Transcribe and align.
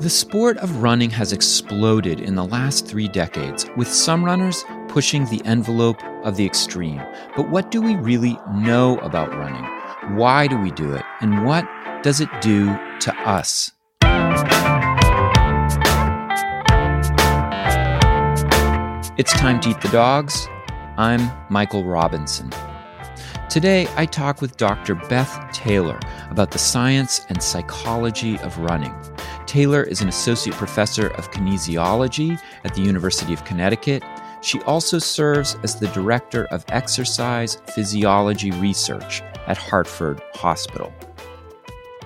The 0.00 0.08
sport 0.08 0.56
of 0.56 0.82
running 0.82 1.10
has 1.10 1.34
exploded 1.34 2.20
in 2.20 2.34
the 2.34 2.46
last 2.46 2.86
three 2.86 3.06
decades, 3.06 3.66
with 3.76 3.86
some 3.86 4.24
runners 4.24 4.64
pushing 4.88 5.26
the 5.26 5.42
envelope 5.44 6.02
of 6.24 6.36
the 6.36 6.46
extreme. 6.46 7.02
But 7.36 7.50
what 7.50 7.70
do 7.70 7.82
we 7.82 7.96
really 7.96 8.38
know 8.50 8.96
about 9.00 9.28
running? 9.36 9.62
Why 10.16 10.46
do 10.46 10.56
we 10.56 10.70
do 10.70 10.94
it? 10.94 11.02
And 11.20 11.44
what 11.44 11.68
does 12.02 12.22
it 12.22 12.30
do 12.40 12.74
to 13.00 13.14
us? 13.26 13.72
It's 19.18 19.34
time 19.34 19.60
to 19.60 19.68
eat 19.68 19.82
the 19.82 19.90
dogs. 19.92 20.48
I'm 20.96 21.30
Michael 21.50 21.84
Robinson. 21.84 22.50
Today, 23.50 23.86
I 23.96 24.06
talk 24.06 24.40
with 24.40 24.56
Dr. 24.56 24.94
Beth 24.94 25.52
Taylor 25.52 26.00
about 26.30 26.52
the 26.52 26.58
science 26.58 27.26
and 27.28 27.42
psychology 27.42 28.38
of 28.38 28.56
running. 28.56 28.94
Taylor 29.50 29.82
is 29.82 30.00
an 30.00 30.06
associate 30.06 30.54
professor 30.54 31.08
of 31.08 31.32
kinesiology 31.32 32.40
at 32.62 32.72
the 32.72 32.82
University 32.82 33.32
of 33.32 33.44
Connecticut. 33.44 34.04
She 34.42 34.60
also 34.60 35.00
serves 35.00 35.56
as 35.64 35.74
the 35.74 35.88
director 35.88 36.44
of 36.52 36.64
exercise 36.68 37.58
physiology 37.74 38.52
research 38.52 39.22
at 39.48 39.56
Hartford 39.56 40.22
Hospital. 40.34 40.92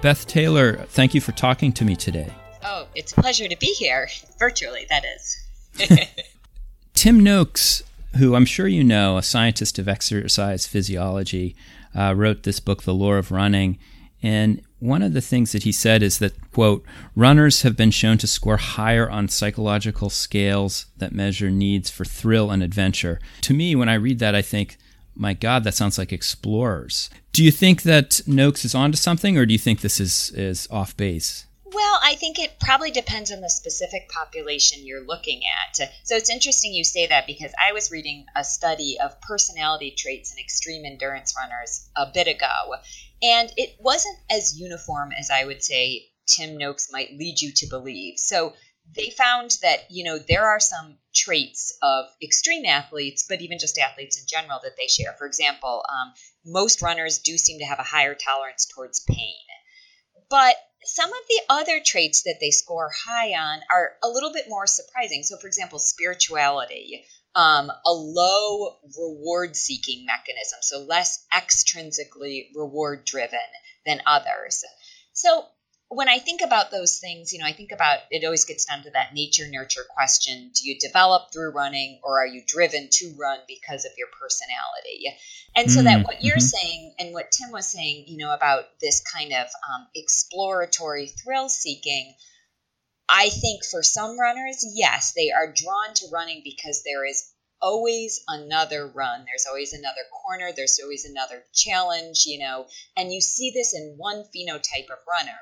Beth 0.00 0.26
Taylor, 0.26 0.86
thank 0.88 1.12
you 1.12 1.20
for 1.20 1.32
talking 1.32 1.70
to 1.74 1.84
me 1.84 1.94
today. 1.96 2.32
Oh, 2.64 2.86
it's 2.94 3.12
a 3.12 3.20
pleasure 3.20 3.46
to 3.46 3.58
be 3.58 3.74
here, 3.74 4.08
virtually, 4.38 4.86
that 4.88 5.04
is. 5.04 5.46
Tim 6.94 7.22
Noakes, 7.22 7.82
who 8.16 8.36
I'm 8.36 8.46
sure 8.46 8.68
you 8.68 8.82
know, 8.82 9.18
a 9.18 9.22
scientist 9.22 9.78
of 9.78 9.86
exercise 9.86 10.66
physiology, 10.66 11.54
uh, 11.94 12.14
wrote 12.16 12.44
this 12.44 12.58
book, 12.58 12.84
The 12.84 12.94
Lore 12.94 13.18
of 13.18 13.30
Running. 13.30 13.78
And 14.22 14.62
one 14.84 15.02
of 15.02 15.14
the 15.14 15.20
things 15.22 15.52
that 15.52 15.62
he 15.62 15.72
said 15.72 16.02
is 16.02 16.18
that, 16.18 16.34
quote, 16.52 16.84
runners 17.16 17.62
have 17.62 17.74
been 17.74 17.90
shown 17.90 18.18
to 18.18 18.26
score 18.26 18.58
higher 18.58 19.08
on 19.08 19.28
psychological 19.28 20.10
scales 20.10 20.86
that 20.98 21.10
measure 21.10 21.50
needs 21.50 21.88
for 21.88 22.04
thrill 22.04 22.50
and 22.50 22.62
adventure. 22.62 23.18
To 23.40 23.54
me, 23.54 23.74
when 23.74 23.88
I 23.88 23.94
read 23.94 24.18
that, 24.18 24.34
I 24.34 24.42
think, 24.42 24.76
my 25.16 25.32
God, 25.32 25.64
that 25.64 25.74
sounds 25.74 25.96
like 25.96 26.12
explorers. 26.12 27.08
Do 27.32 27.42
you 27.42 27.50
think 27.50 27.82
that 27.82 28.20
Noakes 28.26 28.66
is 28.66 28.74
onto 28.74 28.98
something, 28.98 29.38
or 29.38 29.46
do 29.46 29.54
you 29.54 29.58
think 29.58 29.80
this 29.80 29.98
is, 29.98 30.30
is 30.32 30.68
off 30.70 30.94
base? 30.96 31.46
Well, 31.74 31.98
I 32.00 32.14
think 32.14 32.38
it 32.38 32.60
probably 32.60 32.92
depends 32.92 33.32
on 33.32 33.40
the 33.40 33.50
specific 33.50 34.08
population 34.08 34.86
you're 34.86 35.04
looking 35.04 35.42
at. 35.44 35.90
So 36.04 36.14
it's 36.14 36.30
interesting 36.30 36.72
you 36.72 36.84
say 36.84 37.08
that 37.08 37.26
because 37.26 37.52
I 37.58 37.72
was 37.72 37.90
reading 37.90 38.26
a 38.36 38.44
study 38.44 38.98
of 39.02 39.20
personality 39.20 39.90
traits 39.90 40.32
in 40.32 40.38
extreme 40.38 40.84
endurance 40.84 41.34
runners 41.36 41.88
a 41.96 42.06
bit 42.06 42.28
ago, 42.28 42.76
and 43.22 43.52
it 43.56 43.74
wasn't 43.80 44.18
as 44.30 44.56
uniform 44.56 45.10
as 45.18 45.30
I 45.30 45.44
would 45.44 45.64
say 45.64 46.10
Tim 46.28 46.56
Noakes 46.56 46.92
might 46.92 47.12
lead 47.12 47.40
you 47.40 47.52
to 47.56 47.66
believe. 47.66 48.18
So 48.18 48.54
they 48.94 49.10
found 49.10 49.56
that, 49.62 49.90
you 49.90 50.04
know, 50.04 50.18
there 50.18 50.46
are 50.46 50.60
some 50.60 50.98
traits 51.12 51.76
of 51.82 52.06
extreme 52.22 52.66
athletes, 52.66 53.24
but 53.28 53.40
even 53.40 53.58
just 53.58 53.78
athletes 53.78 54.16
in 54.20 54.26
general 54.28 54.60
that 54.62 54.76
they 54.76 54.86
share. 54.86 55.14
For 55.18 55.26
example, 55.26 55.84
um, 55.88 56.12
most 56.44 56.82
runners 56.82 57.18
do 57.18 57.36
seem 57.36 57.58
to 57.58 57.64
have 57.64 57.80
a 57.80 57.82
higher 57.84 58.14
tolerance 58.14 58.66
towards 58.66 59.00
pain. 59.00 59.34
But 60.30 60.56
some 60.84 61.10
of 61.10 61.18
the 61.28 61.40
other 61.48 61.80
traits 61.84 62.22
that 62.22 62.38
they 62.40 62.50
score 62.50 62.90
high 63.06 63.32
on 63.32 63.60
are 63.70 63.92
a 64.02 64.08
little 64.08 64.32
bit 64.32 64.46
more 64.48 64.66
surprising. 64.66 65.22
So, 65.22 65.36
for 65.36 65.46
example, 65.46 65.78
spirituality, 65.78 67.04
um, 67.34 67.70
a 67.70 67.92
low 67.92 68.76
reward 68.96 69.56
seeking 69.56 70.06
mechanism, 70.06 70.58
so 70.62 70.80
less 70.80 71.26
extrinsically 71.32 72.48
reward 72.54 73.04
driven 73.04 73.38
than 73.86 74.00
others. 74.06 74.64
So, 75.12 75.44
when 75.88 76.08
I 76.08 76.18
think 76.18 76.40
about 76.42 76.70
those 76.70 76.98
things, 76.98 77.32
you 77.32 77.38
know, 77.38 77.46
I 77.46 77.52
think 77.52 77.70
about 77.72 77.98
it 78.10 78.24
always 78.24 78.44
gets 78.44 78.64
down 78.64 78.82
to 78.82 78.90
that 78.90 79.14
nature 79.14 79.46
nurture 79.48 79.84
question. 79.88 80.50
Do 80.54 80.68
you 80.68 80.78
develop 80.78 81.32
through 81.32 81.52
running 81.52 82.00
or 82.02 82.20
are 82.20 82.26
you 82.26 82.42
driven 82.46 82.88
to 82.90 83.14
run 83.18 83.38
because 83.46 83.84
of 83.84 83.92
your 83.96 84.08
personality? 84.20 85.06
And 85.56 85.70
so 85.70 85.80
mm, 85.80 85.84
that 85.84 86.04
what 86.04 86.22
you're 86.22 86.36
mm-hmm. 86.36 86.40
saying 86.40 86.94
and 86.98 87.12
what 87.12 87.30
Tim 87.30 87.50
was 87.52 87.66
saying, 87.66 88.04
you 88.08 88.18
know, 88.18 88.32
about 88.32 88.64
this 88.80 89.02
kind 89.02 89.32
of 89.32 89.46
um, 89.46 89.86
exploratory 89.94 91.06
thrill 91.06 91.48
seeking, 91.48 92.14
I 93.08 93.28
think 93.28 93.64
for 93.64 93.82
some 93.82 94.18
runners, 94.18 94.64
yes, 94.74 95.12
they 95.12 95.30
are 95.30 95.52
drawn 95.52 95.94
to 95.94 96.06
running 96.12 96.40
because 96.42 96.82
there 96.82 97.04
is 97.04 97.30
always 97.60 98.24
another 98.26 98.86
run. 98.86 99.24
There's 99.26 99.46
always 99.46 99.72
another 99.72 100.02
corner. 100.10 100.50
There's 100.52 100.80
always 100.82 101.04
another 101.04 101.44
challenge, 101.52 102.24
you 102.26 102.40
know, 102.40 102.66
and 102.96 103.12
you 103.12 103.20
see 103.20 103.52
this 103.54 103.74
in 103.74 103.94
one 103.96 104.24
phenotype 104.34 104.90
of 104.90 104.98
runner 105.08 105.38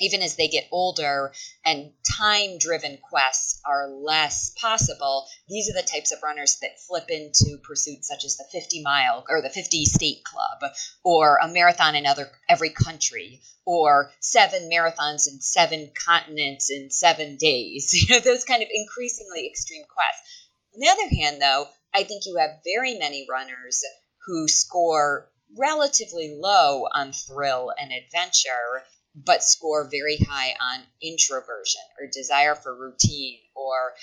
even 0.00 0.22
as 0.22 0.36
they 0.36 0.48
get 0.48 0.68
older 0.72 1.32
and 1.64 1.92
time 2.18 2.58
driven 2.58 2.98
quests 2.98 3.60
are 3.64 3.88
less 3.88 4.52
possible, 4.60 5.26
these 5.48 5.68
are 5.68 5.74
the 5.80 5.86
types 5.86 6.12
of 6.12 6.22
runners 6.22 6.58
that 6.62 6.80
flip 6.80 7.10
into 7.10 7.58
pursuits 7.62 8.08
such 8.08 8.24
as 8.24 8.36
the 8.36 8.44
50 8.52 8.82
mile 8.82 9.24
or 9.28 9.42
the 9.42 9.50
50 9.50 9.84
state 9.84 10.24
club 10.24 10.72
or 11.04 11.36
a 11.36 11.48
marathon 11.48 11.94
in 11.94 12.06
other 12.06 12.30
every 12.48 12.70
country 12.70 13.42
or 13.66 14.10
seven 14.20 14.70
marathons 14.72 15.28
in 15.28 15.40
seven 15.40 15.90
continents 16.06 16.70
in 16.70 16.90
seven 16.90 17.36
days. 17.36 17.90
You 18.00 18.14
know, 18.14 18.20
those 18.20 18.44
kind 18.44 18.62
of 18.62 18.68
increasingly 18.72 19.46
extreme 19.46 19.82
quests. 19.84 20.48
On 20.74 20.80
the 20.80 20.88
other 20.88 21.14
hand, 21.14 21.42
though, 21.42 21.66
I 21.94 22.04
think 22.04 22.24
you 22.24 22.36
have 22.36 22.62
very 22.64 22.98
many 22.98 23.26
runners 23.30 23.84
who 24.26 24.48
score 24.48 25.30
relatively 25.58 26.36
low 26.38 26.86
on 26.92 27.12
thrill 27.12 27.72
and 27.78 27.90
adventure 27.92 28.82
but 29.14 29.42
score 29.42 29.88
very 29.90 30.18
high 30.28 30.50
on 30.50 30.82
introversion 31.02 31.82
or 32.00 32.06
desire 32.12 32.54
for 32.54 32.74
routine 32.74 33.38
or 33.54 33.94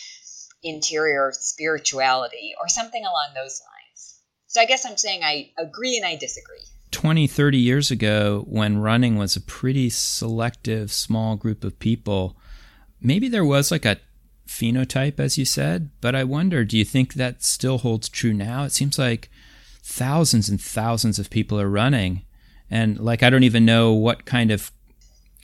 interior 0.63 1.31
spirituality 1.33 2.53
or 2.59 2.67
something 2.67 3.01
along 3.01 3.29
those 3.35 3.61
lines. 3.61 4.19
So 4.47 4.61
I 4.61 4.65
guess 4.65 4.85
I'm 4.85 4.97
saying 4.97 5.23
I 5.23 5.51
agree 5.57 5.97
and 5.97 6.05
I 6.05 6.15
disagree. 6.15 6.63
20, 6.91 7.27
30 7.27 7.57
years 7.57 7.91
ago, 7.91 8.45
when 8.47 8.79
running 8.79 9.17
was 9.17 9.35
a 9.35 9.41
pretty 9.41 9.89
selective, 9.89 10.91
small 10.91 11.35
group 11.35 11.63
of 11.63 11.79
people, 11.79 12.37
maybe 13.01 13.27
there 13.27 13.45
was 13.45 13.71
like 13.71 13.85
a 13.85 13.97
phenotype, 14.47 15.19
as 15.19 15.37
you 15.37 15.45
said, 15.45 15.91
but 16.01 16.15
I 16.15 16.23
wonder 16.23 16.63
do 16.63 16.77
you 16.77 16.85
think 16.85 17.13
that 17.13 17.43
still 17.43 17.79
holds 17.79 18.09
true 18.09 18.33
now? 18.33 18.63
It 18.63 18.71
seems 18.71 18.97
like 18.97 19.29
thousands 19.83 20.49
and 20.49 20.59
thousands 20.59 21.19
of 21.19 21.29
people 21.29 21.59
are 21.59 21.69
running. 21.69 22.23
And 22.69 22.99
like, 22.99 23.23
I 23.23 23.29
don't 23.29 23.43
even 23.43 23.65
know 23.65 23.93
what 23.93 24.25
kind 24.25 24.51
of 24.51 24.71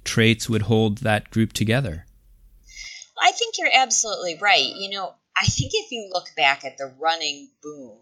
traits 0.03 0.49
would 0.49 0.63
hold 0.63 0.99
that 0.99 1.29
group 1.29 1.53
together? 1.53 2.05
I 3.21 3.31
think 3.31 3.55
you're 3.57 3.71
absolutely 3.73 4.37
right. 4.41 4.73
You 4.75 4.91
know, 4.91 5.13
I 5.37 5.45
think 5.45 5.71
if 5.73 5.91
you 5.91 6.09
look 6.11 6.27
back 6.35 6.65
at 6.65 6.77
the 6.77 6.93
running 6.99 7.49
boom, 7.61 7.99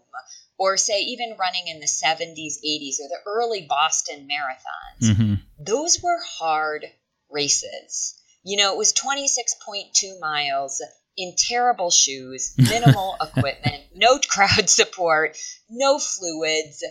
or 0.58 0.76
say 0.76 1.00
even 1.00 1.36
running 1.38 1.66
in 1.66 1.80
the 1.80 1.86
70s, 1.86 2.62
80s, 2.64 3.00
or 3.00 3.08
the 3.08 3.18
early 3.26 3.66
Boston 3.68 4.28
marathons, 4.28 5.10
mm-hmm. 5.10 5.34
those 5.58 6.00
were 6.02 6.18
hard 6.38 6.86
races. 7.30 8.14
You 8.44 8.58
know, 8.58 8.72
it 8.72 8.78
was 8.78 8.92
26.2 8.92 10.20
miles 10.20 10.82
in 11.16 11.34
terrible 11.36 11.90
shoes, 11.90 12.54
minimal 12.58 13.16
equipment, 13.20 13.82
no 13.94 14.18
crowd 14.28 14.68
support, 14.68 15.36
no 15.70 15.98
fluids. 15.98 16.84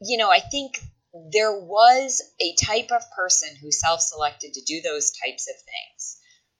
You 0.00 0.18
know, 0.18 0.30
I 0.30 0.40
think 0.40 0.80
there 1.32 1.52
was 1.52 2.22
a 2.40 2.54
type 2.56 2.90
of 2.90 3.02
person 3.16 3.50
who 3.60 3.70
self 3.70 4.00
selected 4.00 4.54
to 4.54 4.62
do 4.62 4.80
those 4.82 5.12
types 5.12 5.48
of 5.48 5.56
things. 5.56 6.18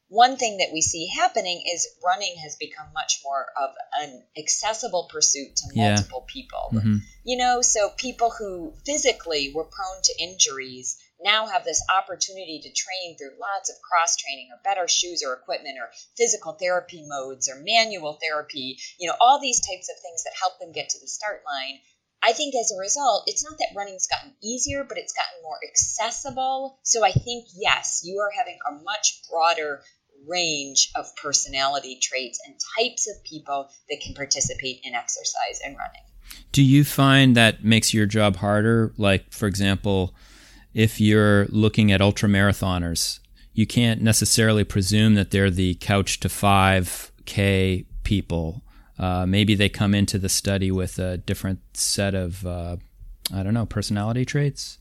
One 0.09 0.37
thing 0.37 0.59
that 0.59 0.72
we 0.72 0.81
see 0.81 1.09
happening 1.09 1.65
is 1.66 1.88
running 2.04 2.37
has 2.37 2.56
become 2.56 2.87
much 2.93 3.20
more 3.25 3.47
of 3.60 3.70
an 4.00 4.22
accessible 4.38 5.09
pursuit 5.10 5.56
to 5.56 5.75
multiple 5.75 6.25
yeah. 6.28 6.32
people. 6.32 6.70
Mm-hmm. 6.72 6.97
You 7.25 7.37
know, 7.38 7.62
so 7.62 7.91
people 7.97 8.31
who 8.31 8.75
physically 8.84 9.50
were 9.52 9.64
prone 9.64 10.02
to 10.05 10.23
injuries 10.23 10.99
now 11.20 11.46
have 11.46 11.64
this 11.64 11.82
opportunity 11.88 12.61
to 12.62 12.73
train 12.73 13.17
through 13.17 13.40
lots 13.40 13.70
of 13.70 13.76
cross 13.81 14.17
training 14.17 14.50
or 14.52 14.61
better 14.62 14.87
shoes 14.87 15.25
or 15.26 15.32
equipment 15.32 15.78
or 15.81 15.90
physical 16.17 16.52
therapy 16.52 17.02
modes 17.08 17.49
or 17.49 17.56
manual 17.64 18.19
therapy, 18.23 18.78
you 18.99 19.08
know, 19.08 19.17
all 19.20 19.40
these 19.40 19.61
types 19.61 19.88
of 19.88 20.00
things 20.00 20.23
that 20.25 20.34
help 20.38 20.58
them 20.61 20.70
get 20.70 20.90
to 20.90 21.00
the 21.00 21.08
start 21.08 21.43
line 21.46 21.81
I 22.26 22.32
think 22.32 22.55
as 22.55 22.73
a 22.73 22.81
result, 22.81 23.25
it's 23.26 23.44
not 23.44 23.59
that 23.59 23.76
running's 23.76 24.06
gotten 24.06 24.32
easier, 24.43 24.85
but 24.85 24.97
it's 24.97 25.12
gotten 25.12 25.43
more 25.43 25.59
accessible. 25.69 26.79
So 26.82 27.05
I 27.05 27.12
think, 27.12 27.47
yes, 27.55 28.00
you 28.05 28.19
are 28.21 28.31
having 28.37 28.59
a 28.67 28.82
much 28.82 29.21
broader 29.31 29.82
range 30.26 30.91
of 30.97 31.15
personality 31.17 31.99
traits 32.00 32.41
and 32.47 32.55
types 32.79 33.06
of 33.09 33.23
people 33.25 33.69
that 33.91 34.00
can 34.00 34.15
participate 34.15 34.81
in 34.85 34.94
exercise 34.94 35.61
and 35.65 35.76
running. 35.76 36.00
Do 36.53 36.62
you 36.62 36.82
find 36.82 37.37
that 37.37 37.62
makes 37.62 37.93
your 37.93 38.06
job 38.06 38.37
harder? 38.37 38.94
Like, 38.97 39.31
for 39.31 39.47
example, 39.47 40.15
if 40.73 41.00
you're 41.00 41.47
looking 41.47 41.93
at 41.93 42.00
ultra 42.00 42.29
marathoners, 42.29 43.21
you 43.53 43.67
can't 43.67 44.00
necessarily 44.00 44.65
presume 44.65 45.15
that 45.15 45.31
they're 45.31 45.50
the 45.50 45.75
couch 45.75 46.21
to 46.21 46.29
5K 46.29 47.85
people 48.03 48.63
uh, 48.99 49.26
maybe 49.26 49.55
they 49.55 49.69
come 49.69 49.94
into 49.94 50.19
the 50.19 50.29
study 50.29 50.70
with 50.70 50.99
a 50.99 51.17
different 51.17 51.61
set 51.75 52.14
of, 52.14 52.44
uh, 52.46 52.76
I 53.35 53.43
don't 53.43 53.55
know, 53.55 53.67
personality 53.67 54.25
traits. 54.25 54.79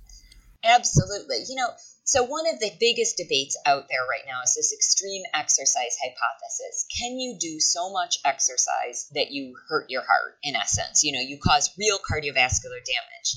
Absolutely. 0.64 1.44
You 1.50 1.56
know, 1.56 1.70
so, 2.06 2.24
one 2.24 2.48
of 2.48 2.60
the 2.60 2.72
biggest 2.80 3.16
debates 3.16 3.58
out 3.66 3.88
there 3.90 4.06
right 4.10 4.26
now 4.28 4.42
is 4.44 4.56
this 4.56 4.74
extreme 4.74 5.24
exercise 5.34 5.98
hypothesis. 6.04 6.86
Can 7.00 7.18
you 7.18 7.38
do 7.40 7.62
so 7.62 7.92
much 7.92 8.18
exercise 8.26 9.08
that 9.16 9.32
you 9.32 9.56
hurt 9.70 9.90
your 9.90 10.02
heart, 10.02 10.38
in 10.44 10.56
essence? 10.56 11.04
You 11.04 11.14
know, 11.14 11.22
you 11.22 11.40
cause 11.40 11.74
real 11.80 12.00
cardiovascular 12.00 12.84
damage. 12.84 13.36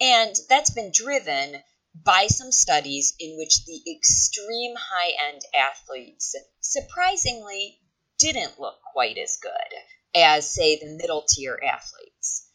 And 0.00 0.34
that's 0.48 0.70
been 0.70 0.90
driven 0.92 1.62
by 1.94 2.26
some 2.26 2.50
studies 2.50 3.14
in 3.20 3.36
which 3.38 3.64
the 3.66 3.80
extreme 3.96 4.74
high 4.76 5.30
end 5.30 5.42
athletes 5.54 6.34
surprisingly 6.60 7.78
didn't 8.18 8.58
look 8.58 8.80
quite 8.92 9.16
as 9.16 9.38
good 9.40 9.78
as, 10.14 10.52
say, 10.52 10.76
the 10.76 10.96
middle 10.96 11.24
tier 11.28 11.58
athletes. 11.62 12.46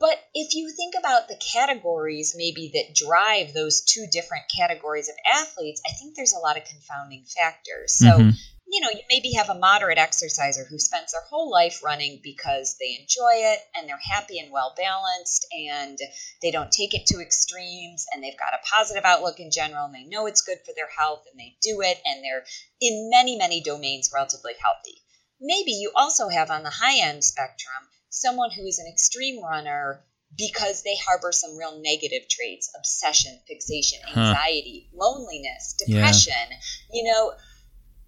But 0.00 0.16
if 0.32 0.54
you 0.54 0.70
think 0.70 0.94
about 0.96 1.26
the 1.26 1.40
categories 1.52 2.34
maybe 2.36 2.70
that 2.74 2.94
drive 2.94 3.52
those 3.52 3.82
two 3.82 4.06
different 4.10 4.44
categories 4.56 5.08
of 5.08 5.16
athletes, 5.26 5.82
I 5.84 5.92
think 5.92 6.14
there's 6.14 6.34
a 6.34 6.38
lot 6.38 6.56
of 6.56 6.64
confounding 6.64 7.24
factors. 7.24 7.94
So, 7.98 8.06
mm-hmm. 8.06 8.30
you 8.68 8.80
know, 8.80 8.90
you 8.92 9.00
maybe 9.08 9.32
have 9.32 9.48
a 9.48 9.58
moderate 9.58 9.98
exerciser 9.98 10.64
who 10.64 10.78
spends 10.78 11.10
their 11.10 11.22
whole 11.28 11.50
life 11.50 11.82
running 11.82 12.20
because 12.22 12.76
they 12.78 12.96
enjoy 13.00 13.50
it 13.50 13.58
and 13.74 13.88
they're 13.88 13.98
happy 13.98 14.38
and 14.38 14.52
well 14.52 14.72
balanced 14.76 15.48
and 15.50 15.98
they 16.42 16.52
don't 16.52 16.70
take 16.70 16.94
it 16.94 17.06
to 17.06 17.20
extremes 17.20 18.06
and 18.12 18.22
they've 18.22 18.38
got 18.38 18.54
a 18.54 18.66
positive 18.72 19.04
outlook 19.04 19.40
in 19.40 19.50
general 19.50 19.86
and 19.86 19.94
they 19.96 20.04
know 20.04 20.26
it's 20.26 20.42
good 20.42 20.58
for 20.64 20.72
their 20.76 20.88
health 20.96 21.24
and 21.28 21.40
they 21.40 21.56
do 21.60 21.80
it 21.80 22.00
and 22.04 22.22
they're 22.22 22.44
in 22.80 23.10
many, 23.10 23.36
many 23.36 23.60
domains 23.62 24.12
relatively 24.14 24.52
healthy. 24.62 25.02
Maybe 25.40 25.72
you 25.72 25.92
also 25.94 26.28
have 26.28 26.50
on 26.50 26.62
the 26.62 26.70
high 26.70 27.00
end 27.00 27.24
spectrum 27.24 27.88
someone 28.10 28.50
who 28.50 28.64
is 28.66 28.78
an 28.78 28.86
extreme 28.90 29.42
runner 29.42 30.02
because 30.36 30.82
they 30.82 30.96
harbor 30.96 31.32
some 31.32 31.56
real 31.56 31.80
negative 31.80 32.28
traits 32.28 32.70
obsession, 32.76 33.38
fixation, 33.46 33.98
anxiety, 34.08 34.90
huh. 34.90 34.98
loneliness, 35.04 35.74
depression. 35.78 36.32
Yeah. 36.50 36.56
You 36.92 37.04
know, 37.04 37.32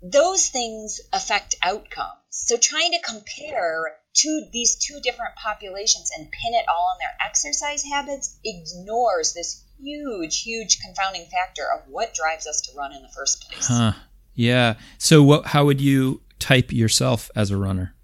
those 0.02 0.48
things 0.48 1.00
affect 1.12 1.54
outcomes. 1.62 2.16
So 2.30 2.56
trying 2.56 2.92
to 2.92 3.00
compare 3.00 3.96
to 4.12 4.48
these 4.52 4.76
two 4.76 5.00
different 5.02 5.34
populations 5.36 6.10
and 6.16 6.30
pin 6.30 6.54
it 6.54 6.66
all 6.68 6.92
on 6.92 6.98
their 7.00 7.16
exercise 7.26 7.82
habits 7.84 8.38
ignores 8.44 9.34
this 9.34 9.64
huge, 9.80 10.42
huge 10.42 10.80
confounding 10.80 11.26
factor 11.26 11.62
of 11.74 11.88
what 11.88 12.14
drives 12.14 12.46
us 12.46 12.60
to 12.62 12.76
run 12.76 12.92
in 12.92 13.02
the 13.02 13.08
first 13.08 13.42
place. 13.42 13.66
Huh. 13.66 13.92
Yeah. 14.34 14.74
So 14.98 15.22
what 15.22 15.46
how 15.46 15.64
would 15.64 15.80
you 15.80 16.22
type 16.40 16.72
yourself 16.72 17.30
as 17.36 17.50
a 17.50 17.56
runner? 17.56 17.94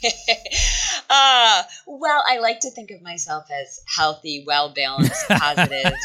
uh, 1.10 1.62
well, 1.86 2.22
I 2.28 2.38
like 2.38 2.60
to 2.60 2.70
think 2.70 2.90
of 2.90 3.02
myself 3.02 3.44
as 3.50 3.80
healthy, 3.96 4.44
well 4.46 4.72
balanced, 4.72 5.26
positive. 5.28 5.92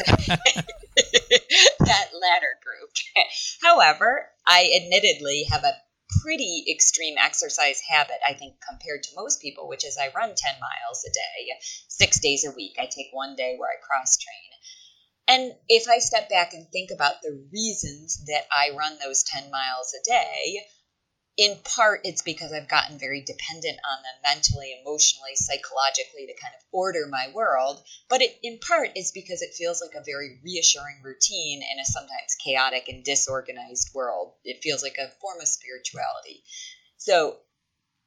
that 0.96 2.08
latter 2.20 2.58
group. 2.62 2.90
However, 3.62 4.26
I 4.46 4.80
admittedly 4.82 5.46
have 5.50 5.64
a 5.64 5.76
pretty 6.22 6.64
extreme 6.70 7.16
exercise 7.18 7.80
habit, 7.88 8.16
I 8.26 8.34
think, 8.34 8.54
compared 8.68 9.02
to 9.04 9.16
most 9.16 9.40
people, 9.40 9.68
which 9.68 9.84
is 9.84 9.98
I 10.00 10.12
run 10.16 10.34
10 10.34 10.54
miles 10.60 11.04
a 11.06 11.12
day, 11.12 11.50
six 11.88 12.20
days 12.20 12.44
a 12.44 12.54
week. 12.54 12.76
I 12.78 12.86
take 12.86 13.08
one 13.12 13.36
day 13.36 13.56
where 13.58 13.70
I 13.70 13.80
cross 13.86 14.16
train. 14.16 14.50
And 15.26 15.54
if 15.68 15.88
I 15.88 15.98
step 15.98 16.28
back 16.28 16.52
and 16.52 16.68
think 16.68 16.90
about 16.90 17.22
the 17.22 17.46
reasons 17.52 18.22
that 18.26 18.44
I 18.52 18.76
run 18.76 18.98
those 18.98 19.22
10 19.24 19.50
miles 19.50 19.94
a 19.98 20.04
day, 20.04 20.60
in 21.36 21.58
part 21.64 22.00
it's 22.04 22.22
because 22.22 22.52
I've 22.52 22.68
gotten 22.68 22.98
very 22.98 23.20
dependent 23.20 23.78
on 23.90 24.02
them 24.02 24.34
mentally, 24.34 24.76
emotionally, 24.80 25.34
psychologically 25.34 26.26
to 26.26 26.40
kind 26.40 26.54
of 26.56 26.62
order 26.72 27.06
my 27.10 27.28
world. 27.34 27.82
But 28.08 28.22
it, 28.22 28.38
in 28.42 28.58
part 28.58 28.90
it's 28.94 29.10
because 29.10 29.42
it 29.42 29.54
feels 29.54 29.80
like 29.80 29.94
a 29.94 30.04
very 30.04 30.38
reassuring 30.44 31.02
routine 31.02 31.62
in 31.62 31.80
a 31.80 31.84
sometimes 31.84 32.36
chaotic 32.42 32.88
and 32.88 33.04
disorganized 33.04 33.90
world. 33.94 34.34
It 34.44 34.62
feels 34.62 34.82
like 34.82 34.96
a 34.98 35.10
form 35.20 35.40
of 35.40 35.48
spirituality. 35.48 36.44
So, 36.98 37.38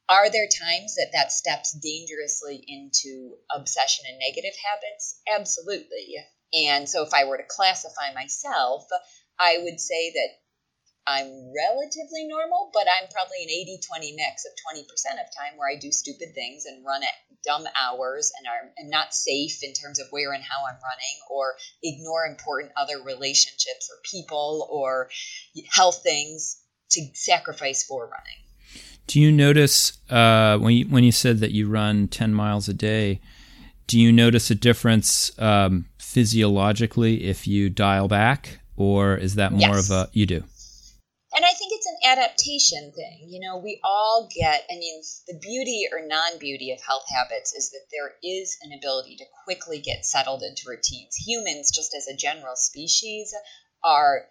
are 0.10 0.32
there 0.32 0.48
times 0.48 0.96
that 0.96 1.12
that 1.14 1.34
steps 1.34 1.74
dangerously 1.74 2.64
into 2.66 3.36
obsession 3.52 4.06
and 4.08 4.20
negative 4.20 4.56
habits? 4.64 5.20
Absolutely. 5.30 6.16
And 6.54 6.88
so, 6.88 7.04
if 7.04 7.14
I 7.14 7.26
were 7.26 7.38
to 7.38 7.44
classify 7.44 8.14
myself, 8.16 8.88
I 9.38 9.58
would 9.64 9.82
say 9.82 10.12
that 10.12 10.30
I'm 11.08 11.32
relatively 11.56 12.28
normal, 12.28 12.70
but 12.74 12.84
I'm 12.84 13.08
probably 13.10 13.42
an 13.44 13.50
80 13.50 13.80
20 13.88 14.12
mix 14.18 14.46
of 14.46 14.52
20% 14.52 14.84
of 14.84 15.32
time 15.32 15.58
where 15.58 15.72
I 15.72 15.80
do 15.80 15.90
stupid 15.90 16.36
things 16.36 16.66
and 16.66 16.86
run 16.86 17.02
at 17.02 17.16
dumb 17.46 17.66
hours 17.80 18.34
and 18.38 18.46
are 18.46 18.74
and 18.78 18.90
not 18.90 19.14
safe 19.14 19.64
in 19.64 19.72
terms 19.72 20.00
of 20.00 20.08
where 20.12 20.34
and 20.34 20.44
how 20.44 20.66
I'm 20.68 20.76
running 20.84 21.18
or 21.32 21.56
ignore 21.82 22.26
important 22.26 22.74
other 22.76 23.02
relationships 23.02 23.90
or 23.90 24.02
people 24.04 24.68
or 24.70 25.10
health 25.72 26.04
things 26.04 26.62
to 26.92 27.08
sacrifice 27.14 27.84
for 27.84 28.04
running. 28.04 28.44
Do 29.08 29.22
you 29.22 29.32
notice 29.32 29.98
uh, 30.10 30.58
when 30.58 30.74
you, 30.74 30.86
when 30.88 31.06
you 31.06 31.14
said 31.14 31.40
that 31.40 31.52
you 31.52 31.70
run 31.70 32.10
10 32.10 32.34
miles 32.34 32.68
a 32.68 32.74
day? 32.74 33.22
Do 33.88 33.98
you 33.98 34.12
notice 34.12 34.52
a 34.52 34.56
difference 34.56 35.32
um, 35.40 35.86
physiologically 35.98 37.24
if 37.24 37.48
you 37.48 37.70
dial 37.70 38.10
back, 38.10 38.60
or 38.76 39.16
is 39.16 39.36
that 39.36 39.54
more 39.54 39.62
yes. 39.62 39.90
of 39.90 39.96
a 39.96 40.10
you 40.12 40.26
do? 40.26 40.44
And 41.38 41.46
I 41.46 41.52
think 41.54 41.72
it's 41.74 41.86
an 41.86 41.97
adaptation 42.08 42.92
thing. 42.96 43.28
You 43.28 43.42
know, 43.42 43.58
we 43.58 43.80
all 43.84 44.30
get, 44.34 44.64
I 44.72 44.76
mean, 44.76 45.02
the 45.28 45.40
beauty 45.40 45.88
or 45.92 46.06
non 46.06 46.40
beauty 46.40 46.72
of 46.72 46.82
health 46.82 47.06
habits 47.10 47.54
is 47.54 47.72
that 47.72 47.88
there 47.92 48.14
is 48.24 48.58
an 48.64 48.72
ability 48.78 49.18
to 49.18 49.26
quickly 49.44 49.80
get 49.80 50.06
settled 50.06 50.44
into 50.44 50.70
routines. 50.70 51.16
Humans, 51.16 51.72
just 51.72 51.94
as 51.96 52.08
a 52.08 52.16
general 52.16 52.56
species, 52.56 53.34
are 53.84 54.26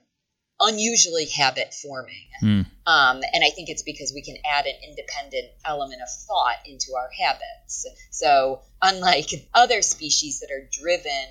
unusually 0.61 1.26
habit 1.26 1.75
forming. 1.75 2.28
Mm. 2.43 2.67
Um, 2.87 3.20
and 3.32 3.44
I 3.44 3.50
think 3.50 3.69
it's 3.69 3.82
because 3.82 4.12
we 4.14 4.23
can 4.23 4.37
add 4.46 4.67
an 4.67 4.75
independent 4.88 5.49
element 5.64 6.00
of 6.02 6.08
thought 6.26 6.56
into 6.64 6.94
our 6.96 7.11
habits. 7.11 7.87
So, 8.11 8.62
unlike 8.81 9.31
other 9.55 9.82
species 9.82 10.40
that 10.40 10.50
are 10.50 10.69
driven 10.73 11.26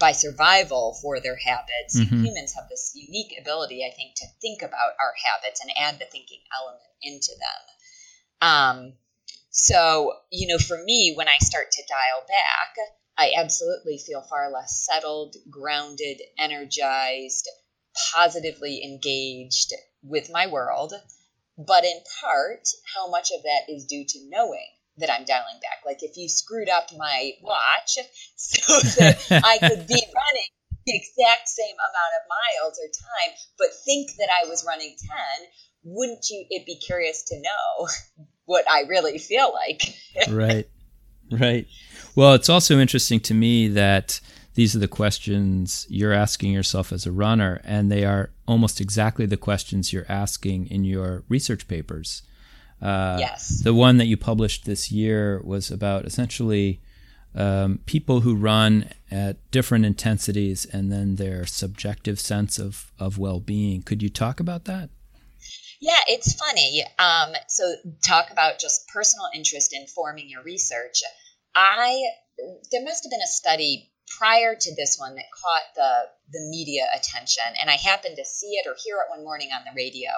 by 0.00 0.12
survival 0.12 0.98
for 1.00 1.20
their 1.20 1.36
habits. 1.36 2.00
Mm-hmm. 2.00 2.24
Humans 2.24 2.54
have 2.54 2.68
this 2.68 2.90
unique 2.94 3.34
ability, 3.38 3.84
I 3.86 3.94
think, 3.94 4.14
to 4.16 4.26
think 4.40 4.62
about 4.62 4.94
our 4.98 5.12
habits 5.24 5.60
and 5.60 5.70
add 5.78 6.00
the 6.00 6.06
thinking 6.06 6.40
element 6.58 6.82
into 7.02 7.32
them. 7.38 8.48
Um, 8.48 8.92
so, 9.50 10.14
you 10.32 10.48
know, 10.48 10.58
for 10.58 10.82
me, 10.82 11.12
when 11.14 11.28
I 11.28 11.36
start 11.38 11.70
to 11.72 11.82
dial 11.86 12.24
back, 12.26 12.76
I 13.18 13.32
absolutely 13.36 13.98
feel 13.98 14.22
far 14.22 14.50
less 14.50 14.86
settled, 14.90 15.36
grounded, 15.50 16.22
energized, 16.38 17.48
positively 18.14 18.82
engaged 18.82 19.74
with 20.02 20.30
my 20.32 20.46
world. 20.46 20.94
But 21.58 21.84
in 21.84 22.00
part, 22.22 22.66
how 22.94 23.10
much 23.10 23.30
of 23.32 23.42
that 23.42 23.68
is 23.68 23.84
due 23.84 24.06
to 24.06 24.28
knowing 24.30 24.70
that 24.98 25.10
I'm 25.10 25.24
dialing 25.24 25.60
back. 25.62 25.82
Like 25.86 26.02
if 26.02 26.16
you 26.16 26.28
screwed 26.28 26.68
up 26.68 26.86
my 26.96 27.32
watch 27.42 27.98
so 28.36 28.80
that 28.98 29.42
I 29.44 29.58
could 29.58 29.86
be 29.86 29.94
running 29.94 30.50
the 30.86 30.96
exact 30.96 31.48
same 31.48 31.76
amount 31.76 32.12
of 32.18 32.28
miles 32.28 32.78
or 32.78 32.88
time, 32.88 33.36
but 33.58 33.68
think 33.84 34.10
that 34.18 34.28
I 34.30 34.48
was 34.48 34.64
running 34.66 34.96
10, 34.98 35.48
wouldn't 35.84 36.26
you 36.30 36.44
it 36.50 36.66
be 36.66 36.76
curious 36.76 37.24
to 37.24 37.40
know 37.40 37.88
what 38.44 38.64
I 38.70 38.82
really 38.88 39.18
feel 39.18 39.52
like? 39.52 39.82
right. 40.30 40.68
Right. 41.30 41.66
Well, 42.16 42.34
it's 42.34 42.48
also 42.48 42.78
interesting 42.78 43.20
to 43.20 43.34
me 43.34 43.68
that 43.68 44.20
these 44.54 44.74
are 44.74 44.80
the 44.80 44.88
questions 44.88 45.86
you're 45.88 46.12
asking 46.12 46.52
yourself 46.52 46.92
as 46.92 47.06
a 47.06 47.12
runner, 47.12 47.60
and 47.64 47.90
they 47.90 48.04
are 48.04 48.30
almost 48.48 48.80
exactly 48.80 49.26
the 49.26 49.36
questions 49.36 49.92
you're 49.92 50.06
asking 50.08 50.66
in 50.66 50.84
your 50.84 51.22
research 51.28 51.68
papers. 51.68 52.22
Uh, 52.80 53.16
yes. 53.18 53.60
The 53.62 53.74
one 53.74 53.98
that 53.98 54.06
you 54.06 54.16
published 54.16 54.64
this 54.64 54.90
year 54.90 55.40
was 55.44 55.70
about 55.70 56.04
essentially 56.04 56.80
um, 57.34 57.80
people 57.86 58.20
who 58.20 58.34
run 58.34 58.90
at 59.10 59.50
different 59.50 59.84
intensities 59.84 60.64
and 60.64 60.90
then 60.90 61.16
their 61.16 61.46
subjective 61.46 62.18
sense 62.18 62.58
of, 62.58 62.90
of 62.98 63.18
well 63.18 63.40
being. 63.40 63.82
Could 63.82 64.02
you 64.02 64.08
talk 64.08 64.40
about 64.40 64.64
that? 64.64 64.90
Yeah, 65.80 65.98
it's 66.08 66.34
funny. 66.34 66.82
Um, 66.98 67.32
so, 67.48 67.74
talk 68.06 68.30
about 68.30 68.58
just 68.58 68.86
personal 68.88 69.26
interest 69.34 69.72
in 69.72 69.86
forming 69.86 70.28
your 70.28 70.42
research. 70.42 71.00
I 71.54 72.02
there 72.70 72.84
must 72.84 73.04
have 73.04 73.10
been 73.10 73.22
a 73.22 73.26
study 73.26 73.89
prior 74.18 74.54
to 74.54 74.74
this 74.74 74.96
one 74.98 75.14
that 75.14 75.30
caught 75.30 75.74
the 75.74 76.10
the 76.32 76.46
media 76.50 76.86
attention, 76.94 77.44
and 77.60 77.70
I 77.70 77.74
happened 77.74 78.16
to 78.16 78.24
see 78.24 78.52
it 78.54 78.66
or 78.66 78.76
hear 78.82 78.96
it 78.96 79.10
one 79.10 79.24
morning 79.24 79.50
on 79.52 79.64
the 79.64 79.72
radio, 79.74 80.10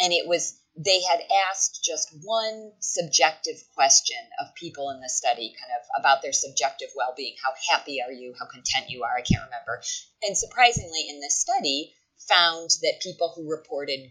and 0.00 0.12
it 0.12 0.26
was 0.26 0.58
they 0.76 1.02
had 1.02 1.20
asked 1.48 1.84
just 1.84 2.08
one 2.22 2.72
subjective 2.80 3.62
question 3.74 4.18
of 4.40 4.54
people 4.56 4.90
in 4.90 5.00
the 5.00 5.08
study, 5.08 5.54
kind 5.60 5.70
of 5.78 5.86
about 6.00 6.22
their 6.22 6.32
subjective 6.32 6.88
well 6.96 7.14
being. 7.16 7.36
How 7.42 7.52
happy 7.70 8.00
are 8.02 8.12
you? 8.12 8.34
How 8.38 8.46
content 8.46 8.90
you 8.90 9.04
are? 9.04 9.16
I 9.16 9.22
can't 9.22 9.44
remember. 9.44 9.82
And 10.22 10.36
surprisingly, 10.36 11.06
in 11.08 11.20
this 11.20 11.38
study, 11.38 11.92
found 12.28 12.70
that 12.82 13.00
people 13.02 13.32
who 13.34 13.50
reported 13.50 14.10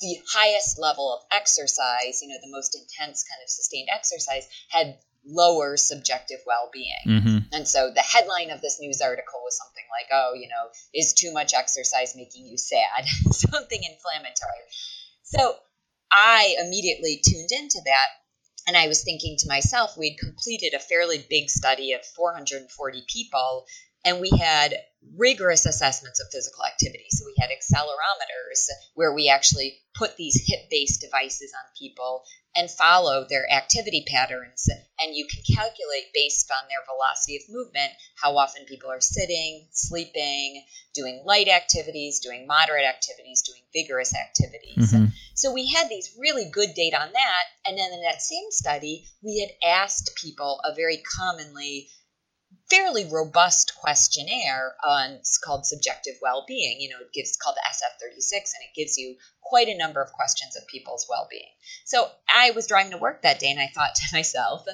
the 0.00 0.18
highest 0.32 0.78
level 0.78 1.12
of 1.12 1.36
exercise, 1.36 2.22
you 2.22 2.28
know, 2.28 2.38
the 2.40 2.50
most 2.50 2.76
intense 2.76 3.24
kind 3.24 3.42
of 3.42 3.50
sustained 3.50 3.88
exercise, 3.92 4.46
had 4.68 4.98
lower 5.28 5.76
subjective 5.76 6.38
well-being. 6.46 7.04
Mm-hmm. 7.06 7.38
And 7.52 7.68
so 7.68 7.90
the 7.94 8.00
headline 8.00 8.50
of 8.50 8.60
this 8.60 8.80
news 8.80 9.00
article 9.00 9.40
was 9.44 9.56
something 9.56 9.84
like, 9.90 10.08
"Oh, 10.12 10.34
you 10.34 10.48
know, 10.48 10.70
is 10.94 11.14
too 11.14 11.32
much 11.32 11.54
exercise 11.54 12.16
making 12.16 12.46
you 12.46 12.58
sad?" 12.58 13.04
something 13.30 13.82
inflammatory. 13.82 14.64
So 15.22 15.56
I 16.10 16.56
immediately 16.60 17.20
tuned 17.22 17.50
into 17.52 17.80
that 17.84 18.08
and 18.68 18.76
I 18.76 18.86
was 18.86 19.02
thinking 19.02 19.36
to 19.38 19.48
myself, 19.48 19.96
we'd 19.96 20.18
completed 20.18 20.74
a 20.74 20.78
fairly 20.78 21.24
big 21.30 21.48
study 21.48 21.94
of 21.94 22.04
440 22.04 23.02
people 23.08 23.64
and 24.04 24.20
we 24.20 24.30
had 24.38 24.74
rigorous 25.16 25.66
assessments 25.66 26.20
of 26.20 26.28
physical 26.30 26.64
activity. 26.64 27.06
So 27.10 27.24
we 27.26 27.34
had 27.38 27.50
accelerometers 27.50 28.68
where 28.94 29.12
we 29.12 29.28
actually 29.28 29.78
put 29.96 30.16
these 30.16 30.44
hip 30.46 30.68
based 30.70 31.00
devices 31.00 31.52
on 31.54 31.64
people 31.78 32.24
and 32.56 32.70
follow 32.70 33.26
their 33.28 33.50
activity 33.52 34.04
patterns. 34.08 34.68
And 35.00 35.14
you 35.14 35.26
can 35.26 35.42
calculate 35.54 36.12
based 36.12 36.50
on 36.50 36.68
their 36.68 36.84
velocity 36.92 37.36
of 37.36 37.42
movement 37.48 37.92
how 38.20 38.36
often 38.36 38.64
people 38.64 38.90
are 38.90 39.00
sitting, 39.00 39.68
sleeping, 39.70 40.64
doing 40.94 41.22
light 41.24 41.48
activities, 41.48 42.20
doing 42.20 42.46
moderate 42.46 42.84
activities, 42.84 43.42
doing 43.42 43.62
vigorous 43.72 44.14
activities. 44.14 44.92
Mm-hmm. 44.92 45.06
So 45.34 45.52
we 45.52 45.68
had 45.68 45.88
these 45.88 46.16
really 46.18 46.50
good 46.50 46.70
data 46.74 47.00
on 47.00 47.12
that. 47.12 47.44
And 47.66 47.78
then 47.78 47.92
in 47.92 48.02
that 48.02 48.22
same 48.22 48.50
study, 48.50 49.06
we 49.22 49.40
had 49.40 49.68
asked 49.82 50.16
people 50.20 50.60
a 50.64 50.74
very 50.74 51.00
commonly 51.18 51.88
fairly 52.70 53.06
robust 53.10 53.74
questionnaire 53.80 54.74
on 54.84 55.12
it's 55.12 55.38
called 55.38 55.66
subjective 55.66 56.14
well-being. 56.22 56.80
You 56.80 56.90
know 56.90 57.00
it 57.00 57.12
gives 57.12 57.36
called 57.36 57.56
the 57.56 57.62
sf36 57.70 58.32
and 58.32 58.64
it 58.68 58.74
gives 58.76 58.96
you 58.98 59.16
quite 59.42 59.68
a 59.68 59.76
number 59.76 60.02
of 60.02 60.12
questions 60.12 60.56
of 60.56 60.66
people's 60.68 61.06
well-being. 61.08 61.50
So 61.84 62.08
i 62.28 62.50
was 62.52 62.66
driving 62.66 62.92
to 62.92 62.98
work 62.98 63.22
that 63.22 63.38
day 63.40 63.50
and 63.50 63.60
i 63.60 63.68
thought 63.74 63.94
to 63.94 64.02
myself 64.16 64.64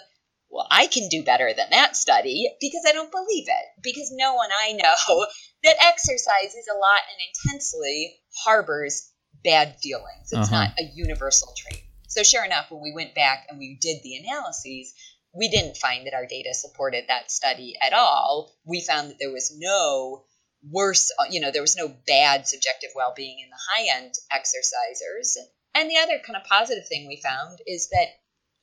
well 0.50 0.66
i 0.70 0.86
can 0.86 1.08
do 1.08 1.22
better 1.24 1.52
than 1.56 1.70
that 1.70 1.96
study 1.96 2.48
because 2.60 2.82
i 2.88 2.92
don't 2.92 3.10
believe 3.10 3.46
it 3.48 3.66
because 3.82 4.10
no 4.12 4.34
one 4.34 4.50
i 4.52 4.72
know 4.72 5.26
that 5.64 5.76
exercises 5.80 6.66
a 6.72 6.78
lot 6.78 7.00
and 7.10 7.18
intensely 7.52 8.16
harbors 8.44 9.10
bad 9.42 9.76
feelings. 9.80 10.32
It's 10.32 10.50
Uh-huh. 10.50 10.64
not 10.64 10.70
a 10.78 10.84
universal 10.94 11.52
trait. 11.56 11.82
So 12.08 12.22
sure 12.22 12.44
enough 12.44 12.70
when 12.70 12.82
we 12.82 12.92
went 12.94 13.14
back 13.14 13.46
and 13.48 13.58
we 13.58 13.76
did 13.80 14.02
the 14.02 14.16
analyses 14.16 14.94
we 15.34 15.48
didn't 15.48 15.76
find 15.76 16.06
that 16.06 16.14
our 16.14 16.26
data 16.26 16.54
supported 16.54 17.04
that 17.08 17.30
study 17.30 17.74
at 17.82 17.92
all. 17.92 18.52
We 18.64 18.80
found 18.80 19.10
that 19.10 19.16
there 19.18 19.32
was 19.32 19.54
no 19.58 20.24
worse, 20.70 21.10
uh, 21.18 21.24
you 21.28 21.40
know, 21.40 21.50
there 21.50 21.62
was 21.62 21.76
no 21.76 21.92
bad 22.06 22.46
subjective 22.46 22.90
well 22.94 23.12
being 23.16 23.40
in 23.40 23.50
the 23.50 23.56
high 23.68 23.98
end 23.98 24.14
exercisers. 24.32 25.36
And 25.74 25.90
the 25.90 25.98
other 25.98 26.20
kind 26.24 26.36
of 26.36 26.48
positive 26.48 26.86
thing 26.86 27.08
we 27.08 27.20
found 27.22 27.58
is 27.66 27.88
that 27.88 28.06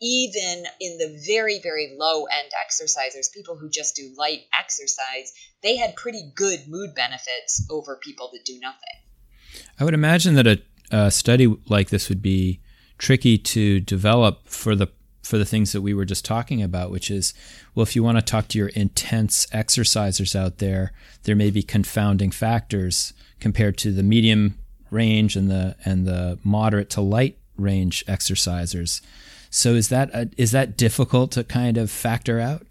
even 0.01 0.63
in 0.79 0.97
the 0.97 1.21
very, 1.27 1.59
very 1.59 1.95
low 1.99 2.23
end 2.23 2.51
exercisers, 2.65 3.31
people 3.33 3.55
who 3.55 3.69
just 3.69 3.95
do 3.95 4.13
light 4.17 4.41
exercise, 4.57 5.33
they 5.61 5.75
had 5.75 5.95
pretty 5.95 6.31
good 6.33 6.67
mood 6.67 6.95
benefits 6.95 7.67
over 7.69 7.99
people 8.01 8.29
that 8.33 8.45
do 8.45 8.57
nothing. 8.59 9.63
I 9.79 9.83
would 9.83 9.93
imagine 9.93 10.35
that 10.35 10.47
a, 10.47 10.61
a 10.89 11.11
study 11.11 11.53
like 11.67 11.89
this 11.89 12.09
would 12.09 12.21
be 12.21 12.61
tricky 12.97 13.37
to 13.37 13.79
develop 13.81 14.47
for 14.47 14.75
the 14.75 14.87
for 15.21 15.37
the 15.37 15.45
things 15.45 15.71
that 15.71 15.81
we 15.81 15.93
were 15.93 16.05
just 16.05 16.25
talking 16.25 16.61
about, 16.61 16.91
which 16.91 17.11
is, 17.11 17.33
well, 17.75 17.83
if 17.83 17.95
you 17.95 18.03
want 18.03 18.17
to 18.17 18.21
talk 18.21 18.47
to 18.49 18.57
your 18.57 18.69
intense 18.69 19.45
exercisers 19.47 20.35
out 20.35 20.57
there, 20.57 20.91
there 21.23 21.35
may 21.35 21.51
be 21.51 21.63
confounding 21.63 22.31
factors 22.31 23.13
compared 23.39 23.77
to 23.77 23.91
the 23.91 24.03
medium 24.03 24.57
range 24.89 25.35
and 25.35 25.49
the 25.49 25.75
and 25.85 26.05
the 26.05 26.37
moderate 26.43 26.89
to 26.91 27.01
light 27.01 27.37
range 27.57 28.05
exercisers. 28.07 29.01
So 29.49 29.73
is 29.73 29.89
that 29.89 30.09
a, 30.13 30.29
is 30.37 30.51
that 30.51 30.77
difficult 30.77 31.31
to 31.33 31.43
kind 31.43 31.77
of 31.77 31.91
factor 31.91 32.39
out? 32.39 32.65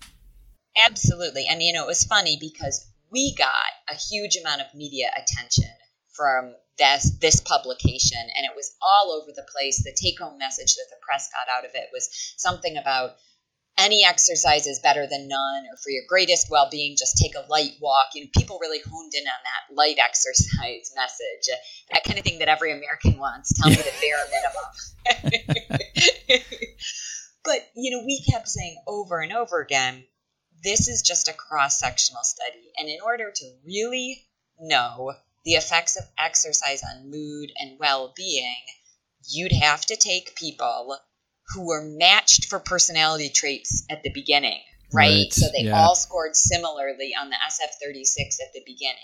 Absolutely. 0.87 1.47
And, 1.49 1.62
you 1.62 1.73
know, 1.73 1.85
it 1.85 1.88
was 1.88 2.04
funny 2.04 2.38
because 2.40 2.87
we 3.11 3.35
got 3.37 3.50
a 3.88 3.95
huge 3.95 4.37
amount 4.37 4.61
of 4.61 4.66
media 4.75 5.11
attention 5.16 5.71
from 6.14 6.54
this, 6.81 7.13
this 7.21 7.41
publication, 7.41 8.19
and 8.19 8.45
it 8.45 8.57
was 8.57 8.75
all 8.81 9.13
over 9.13 9.31
the 9.37 9.47
place. 9.53 9.85
The 9.85 9.95
take 9.95 10.19
home 10.19 10.39
message 10.39 10.75
that 10.75 10.89
the 10.89 10.97
press 11.05 11.29
got 11.29 11.47
out 11.55 11.69
of 11.69 11.73
it 11.75 11.91
was 11.93 12.09
something 12.39 12.77
about 12.79 13.13
any 13.79 14.05
exercise 14.05 14.67
is 14.67 14.81
better 14.81 15.07
than 15.07 15.29
none, 15.29 15.65
or 15.71 15.77
for 15.77 15.91
your 15.91 16.05
greatest 16.09 16.49
well 16.51 16.69
being, 16.71 16.97
just 16.99 17.19
take 17.19 17.35
a 17.35 17.47
light 17.51 17.75
walk. 17.81 18.09
You 18.15 18.25
know, 18.25 18.31
people 18.35 18.59
really 18.61 18.81
honed 18.81 19.13
in 19.15 19.25
on 19.25 19.41
that 19.45 19.75
light 19.75 19.99
exercise 19.99 20.93
message, 20.97 21.53
uh, 21.53 21.57
that 21.93 22.05
kind 22.05 22.19
of 22.19 22.25
thing 22.25 22.39
that 22.41 22.49
every 22.49 22.73
American 22.73 23.19
wants. 23.19 23.53
Tell 23.53 23.71
me 23.71 23.77
the 23.77 23.93
bare 24.01 24.27
minimum. 25.21 26.43
but, 27.45 27.69
you 27.77 27.91
know, 27.91 28.05
we 28.05 28.23
kept 28.31 28.49
saying 28.49 28.77
over 28.87 29.21
and 29.21 29.33
over 29.33 29.61
again, 29.61 30.05
this 30.65 30.89
is 30.89 31.03
just 31.03 31.29
a 31.29 31.33
cross 31.33 31.79
sectional 31.79 32.23
study. 32.23 32.73
And 32.79 32.89
in 32.89 32.99
order 33.05 33.31
to 33.35 33.53
really 33.65 34.27
know 34.59 35.13
the 35.45 35.53
effects 35.53 35.97
of 35.97 36.05
exercise 36.19 36.83
on 36.83 37.11
mood 37.11 37.51
and 37.57 37.79
well 37.79 38.13
being, 38.17 38.63
you'd 39.29 39.53
have 39.53 39.85
to 39.87 39.97
take 39.97 40.37
people 40.37 40.99
who 41.55 41.67
were 41.67 41.83
matched 41.85 42.47
for 42.47 42.61
personality 42.61 43.29
traits 43.29 43.85
at 43.91 44.03
the 44.03 44.11
beginning, 44.11 44.61
right? 44.93 45.09
Right, 45.09 45.33
So 45.33 45.47
they 45.53 45.65
yeah. 45.65 45.79
all 45.79 45.95
scored 45.95 46.37
similarly 46.37 47.15
on 47.21 47.31
the 47.31 47.37
SF36 47.37 48.41
at 48.41 48.53
the 48.55 48.63
beginning. 48.65 48.97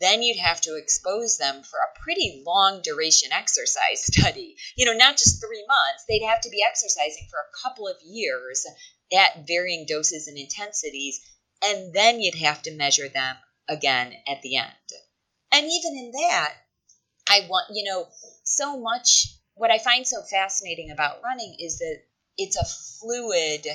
Then 0.00 0.22
you'd 0.22 0.38
have 0.38 0.60
to 0.62 0.76
expose 0.76 1.38
them 1.38 1.62
for 1.64 1.78
a 1.78 2.00
pretty 2.00 2.42
long 2.46 2.80
duration 2.82 3.32
exercise 3.32 4.04
study. 4.04 4.56
You 4.76 4.86
know, 4.86 4.96
not 4.96 5.16
just 5.16 5.40
three 5.40 5.64
months, 5.66 6.04
they'd 6.08 6.26
have 6.26 6.40
to 6.42 6.50
be 6.50 6.64
exercising 6.66 7.26
for 7.30 7.38
a 7.38 7.68
couple 7.68 7.88
of 7.88 7.96
years 8.04 8.64
at 9.12 9.46
varying 9.46 9.86
doses 9.86 10.28
and 10.28 10.38
intensities. 10.38 11.20
And 11.64 11.92
then 11.92 12.20
you'd 12.20 12.36
have 12.36 12.62
to 12.62 12.76
measure 12.76 13.08
them 13.08 13.36
again 13.68 14.14
at 14.28 14.42
the 14.42 14.56
end. 14.56 14.72
And 15.52 15.64
even 15.64 15.96
in 15.96 16.12
that, 16.12 16.52
I 17.28 17.46
want, 17.48 17.66
you 17.72 17.84
know, 17.84 18.06
so 18.44 18.78
much. 18.78 19.26
What 19.54 19.70
I 19.70 19.78
find 19.78 20.06
so 20.06 20.22
fascinating 20.22 20.90
about 20.92 21.22
running 21.24 21.56
is 21.58 21.78
that 21.78 21.98
it's 22.36 22.56
a 22.56 22.64
fluid 22.64 23.66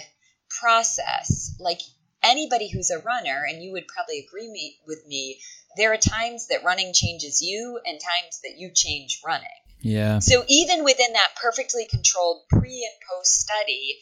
process. 0.62 1.56
Like 1.60 1.82
anybody 2.22 2.70
who's 2.70 2.89
a 2.89 3.00
runner, 3.00 3.44
and 3.48 3.62
you 3.62 3.74
would 3.74 3.88
probably 3.88 4.20
agree 4.20 4.50
me, 4.50 4.77
with 4.88 5.06
me, 5.08 5.42
there 5.75 5.92
are 5.94 5.98
times 5.98 6.48
that 6.48 6.63
running 6.63 6.94
changes 6.94 7.42
you 7.42 7.80
and 7.86 8.00
times 8.00 8.39
that 8.44 8.58
you 8.58 8.72
change 8.74 9.22
running. 9.25 9.48
Yeah. 9.82 10.20
So 10.20 10.46
even 10.48 10.86
within 10.86 11.13
that 11.13 11.36
perfectly 11.42 11.86
controlled 11.89 12.44
pre 12.50 12.89
and 12.89 13.08
post 13.12 13.42
study, 13.42 14.00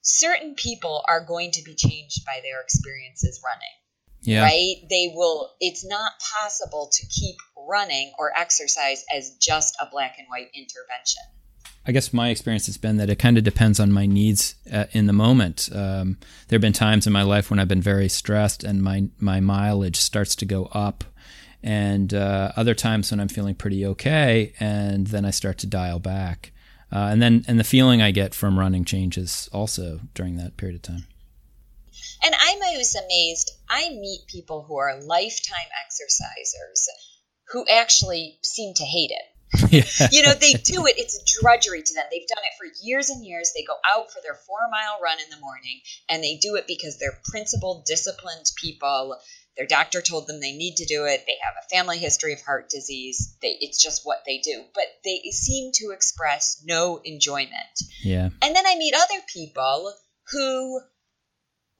certain 0.00 0.54
people 0.54 1.04
are 1.06 1.24
going 1.24 1.50
to 1.52 1.62
be 1.62 1.74
changed 1.74 2.24
by 2.24 2.40
their 2.42 2.62
experiences 2.62 3.42
running 3.44 3.68
Yeah. 4.26 4.42
right? 4.42 4.76
They 4.88 5.12
will, 5.14 5.54
it's 5.60 5.84
not 5.86 6.12
possible 6.40 6.90
to 6.92 7.06
keep 7.06 7.36
running 7.56 8.12
or 8.18 8.36
exercise 8.36 9.04
as 9.14 9.36
just 9.40 9.76
a 9.80 9.86
black 9.90 10.16
and 10.18 10.26
white 10.28 10.48
intervention. 10.54 11.22
I 11.88 11.92
guess 11.92 12.12
my 12.12 12.30
experience 12.30 12.66
has 12.66 12.76
been 12.76 12.96
that 12.96 13.10
it 13.10 13.18
kind 13.20 13.38
of 13.38 13.44
depends 13.44 13.78
on 13.78 13.92
my 13.92 14.06
needs 14.06 14.56
uh, 14.72 14.86
in 14.90 15.06
the 15.06 15.12
moment. 15.12 15.68
Um, 15.72 16.18
there 16.48 16.56
have 16.56 16.62
been 16.62 16.72
times 16.72 17.06
in 17.06 17.12
my 17.12 17.22
life 17.22 17.48
when 17.48 17.60
I've 17.60 17.68
been 17.68 17.80
very 17.80 18.08
stressed 18.08 18.64
and 18.64 18.82
my 18.82 19.08
my 19.20 19.38
mileage 19.38 19.96
starts 19.96 20.34
to 20.36 20.44
go 20.44 20.64
up, 20.72 21.04
and 21.62 22.12
uh, 22.12 22.50
other 22.56 22.74
times 22.74 23.12
when 23.12 23.20
I'm 23.20 23.28
feeling 23.28 23.54
pretty 23.54 23.86
okay, 23.86 24.52
and 24.58 25.06
then 25.06 25.24
I 25.24 25.30
start 25.30 25.58
to 25.58 25.68
dial 25.68 26.00
back. 26.00 26.50
Uh, 26.92 27.08
and 27.10 27.22
then 27.22 27.44
and 27.46 27.58
the 27.58 27.64
feeling 27.64 28.02
I 28.02 28.10
get 28.10 28.34
from 28.34 28.58
running 28.58 28.84
changes 28.84 29.48
also 29.52 30.00
during 30.14 30.36
that 30.36 30.56
period 30.56 30.76
of 30.76 30.82
time. 30.82 31.06
And 32.24 32.34
I'm 32.34 32.62
always 32.62 32.96
amazed. 32.96 33.52
I 33.68 33.90
meet 33.90 34.26
people 34.28 34.64
who 34.66 34.76
are 34.78 35.00
lifetime 35.00 35.68
exercisers 35.86 36.86
who 37.48 37.64
actually 37.68 38.38
seem 38.42 38.74
to 38.74 38.84
hate 38.84 39.10
it. 39.10 39.70
yeah. 39.70 40.08
You 40.10 40.22
know, 40.22 40.34
they 40.34 40.52
do 40.64 40.86
it, 40.86 40.98
it's 40.98 41.16
a 41.16 41.40
drudgery 41.40 41.82
to 41.82 41.94
them. 41.94 42.04
They've 42.10 42.26
done 42.26 42.44
it 42.44 42.58
for 42.58 42.66
years 42.82 43.10
and 43.10 43.24
years. 43.24 43.52
They 43.54 43.64
go 43.64 43.76
out 43.94 44.10
for 44.10 44.20
their 44.22 44.34
four 44.34 44.58
mile 44.70 44.98
run 45.02 45.18
in 45.20 45.30
the 45.30 45.40
morning 45.40 45.80
and 46.08 46.22
they 46.22 46.36
do 46.36 46.56
it 46.56 46.66
because 46.66 46.98
they're 46.98 47.20
principled, 47.24 47.84
disciplined 47.84 48.46
people. 48.56 49.16
Their 49.56 49.66
doctor 49.66 50.02
told 50.02 50.26
them 50.26 50.40
they 50.40 50.52
need 50.52 50.76
to 50.76 50.84
do 50.84 51.04
it. 51.04 51.24
They 51.26 51.36
have 51.42 51.54
a 51.56 51.74
family 51.74 51.98
history 51.98 52.34
of 52.34 52.42
heart 52.42 52.68
disease. 52.68 53.36
They, 53.40 53.56
it's 53.60 53.82
just 53.82 54.02
what 54.04 54.22
they 54.26 54.38
do. 54.38 54.64
But 54.74 54.84
they 55.04 55.22
seem 55.30 55.72
to 55.76 55.92
express 55.92 56.62
no 56.66 57.00
enjoyment. 57.02 57.52
yeah. 58.02 58.28
And 58.42 58.54
then 58.54 58.66
I 58.66 58.76
meet 58.76 58.94
other 58.94 59.22
people 59.32 59.94
who 60.32 60.80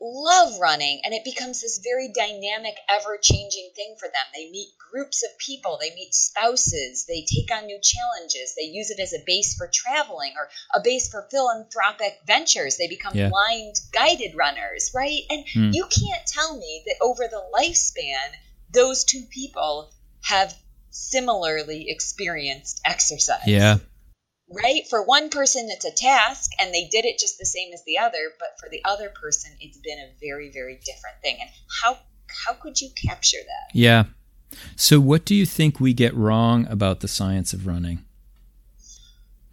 love 0.00 0.58
running 0.60 1.00
and 1.04 1.14
it 1.14 1.24
becomes 1.24 1.60
this 1.60 1.80
very 1.82 2.08
dynamic, 2.08 2.76
ever 2.88 3.18
changing 3.20 3.70
thing 3.74 3.96
for 3.98 4.06
them. 4.08 4.26
They 4.34 4.50
meet 4.50 4.68
groups 4.90 5.22
of 5.22 5.30
people, 5.38 5.78
they 5.80 5.90
meet 5.94 6.12
spouses, 6.14 7.04
they 7.06 7.22
take 7.22 7.50
on 7.52 7.66
new 7.66 7.78
challenges, 7.82 8.54
they 8.56 8.64
use 8.64 8.90
it 8.90 9.00
as 9.00 9.12
a 9.12 9.24
base 9.24 9.54
for 9.56 9.70
traveling 9.72 10.32
or 10.36 10.48
a 10.74 10.80
base 10.82 11.08
for 11.08 11.26
philanthropic 11.30 12.18
ventures. 12.26 12.76
They 12.76 12.88
become 12.88 13.16
Yeah. 13.16 13.28
blind 13.30 13.76
guided 13.92 14.34
runners, 14.36 14.90
right? 14.94 15.22
And 15.30 15.44
Hmm. 15.52 15.70
you 15.72 15.86
can't 15.86 16.26
tell 16.26 16.56
me 16.56 16.82
that 16.86 16.96
over 17.00 17.26
the 17.28 17.42
lifespan, 17.54 18.34
those 18.70 19.04
two 19.04 19.24
people 19.30 19.90
have 20.22 20.54
similarly 20.90 21.86
experienced 21.88 22.80
exercise. 22.84 23.46
Yeah. 23.46 23.78
Right? 24.50 24.82
For 24.88 25.04
one 25.04 25.30
person, 25.30 25.68
it's 25.70 25.84
a 25.84 25.94
task 25.94 26.50
and 26.60 26.72
they 26.72 26.88
did 26.88 27.04
it 27.04 27.18
just 27.18 27.38
the 27.38 27.46
same 27.46 27.72
as 27.72 27.82
the 27.84 27.98
other, 27.98 28.32
but 28.38 28.48
for 28.60 28.68
the 28.68 28.82
other 28.84 29.10
person, 29.10 29.52
it's 29.60 29.78
been 29.78 29.98
a 29.98 30.12
very, 30.20 30.50
very 30.52 30.80
different 30.84 31.20
thing. 31.22 31.38
And 31.40 31.50
how 31.82 31.98
how 32.44 32.54
could 32.54 32.80
you 32.80 32.90
capture 33.06 33.38
that? 33.38 33.74
Yeah. 33.74 34.04
So, 34.76 35.00
what 35.00 35.24
do 35.24 35.34
you 35.34 35.46
think 35.46 35.80
we 35.80 35.92
get 35.92 36.14
wrong 36.14 36.66
about 36.68 37.00
the 37.00 37.08
science 37.08 37.52
of 37.52 37.66
running? 37.66 38.04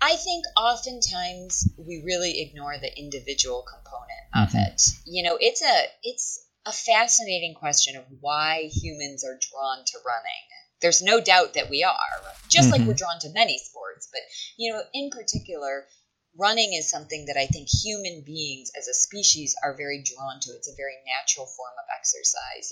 I 0.02 0.16
think 0.16 0.44
oftentimes 0.58 1.70
we 1.78 2.04
really 2.06 2.42
ignore 2.42 2.78
the 2.78 2.92
individual 2.98 3.64
component 3.64 4.28
of 4.36 4.50
mm-hmm. 4.50 4.74
it. 4.74 4.82
You 5.06 5.24
know, 5.24 5.38
it's 5.40 5.62
a 5.62 5.84
it's 6.04 6.46
a 6.66 6.72
fascinating 6.72 7.56
question 7.56 7.96
of 7.96 8.04
why 8.20 8.70
humans 8.72 9.24
are 9.24 9.40
drawn 9.40 9.86
to 9.86 9.98
running 10.06 10.44
there's 10.84 11.02
no 11.02 11.22
doubt 11.22 11.56
that 11.56 11.70
we 11.70 11.84
are, 11.84 11.96
just 12.50 12.70
mm-hmm. 12.70 12.80
like 12.80 12.88
we're 12.88 12.94
drawn 12.94 13.18
to 13.22 13.30
many 13.30 13.58
sports. 13.58 14.10
But, 14.12 14.22
you 14.58 14.74
know, 14.74 14.82
in 14.94 15.10
particular, 15.10 15.86
running 16.38 16.74
is 16.74 16.92
something 16.92 17.26
that 17.28 17.38
I 17.38 17.48
think 17.48 17.70
human 17.70 18.22
beings 18.26 18.70
as 18.78 18.88
a 18.88 18.94
species 18.94 19.56
are 19.64 19.76
very 19.76 20.04
drawn 20.04 20.40
to. 20.42 20.52
It's 20.52 20.68
a 20.68 20.76
very 20.76 20.98
natural 21.08 21.48
form 21.48 21.74
of 21.80 21.86
exercise. 21.98 22.70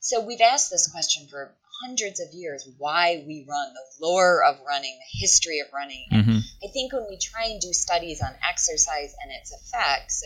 So 0.00 0.20
we've 0.20 0.42
asked 0.42 0.70
this 0.70 0.86
question 0.92 1.26
for 1.30 1.56
hundreds 1.82 2.20
of 2.20 2.28
years 2.32 2.68
why 2.78 3.24
we 3.26 3.46
run, 3.48 3.72
the 3.72 4.06
lore 4.06 4.44
of 4.44 4.56
running, 4.66 4.98
the 4.98 5.18
history 5.18 5.60
of 5.60 5.72
running. 5.72 6.06
Mm-hmm. 6.12 6.38
I 6.62 6.68
think 6.72 6.92
when 6.92 7.06
we 7.08 7.18
try 7.18 7.46
and 7.46 7.60
do 7.60 7.72
studies 7.72 8.20
on 8.22 8.32
exercise 8.48 9.14
and 9.22 9.32
its 9.32 9.52
effects, 9.52 10.24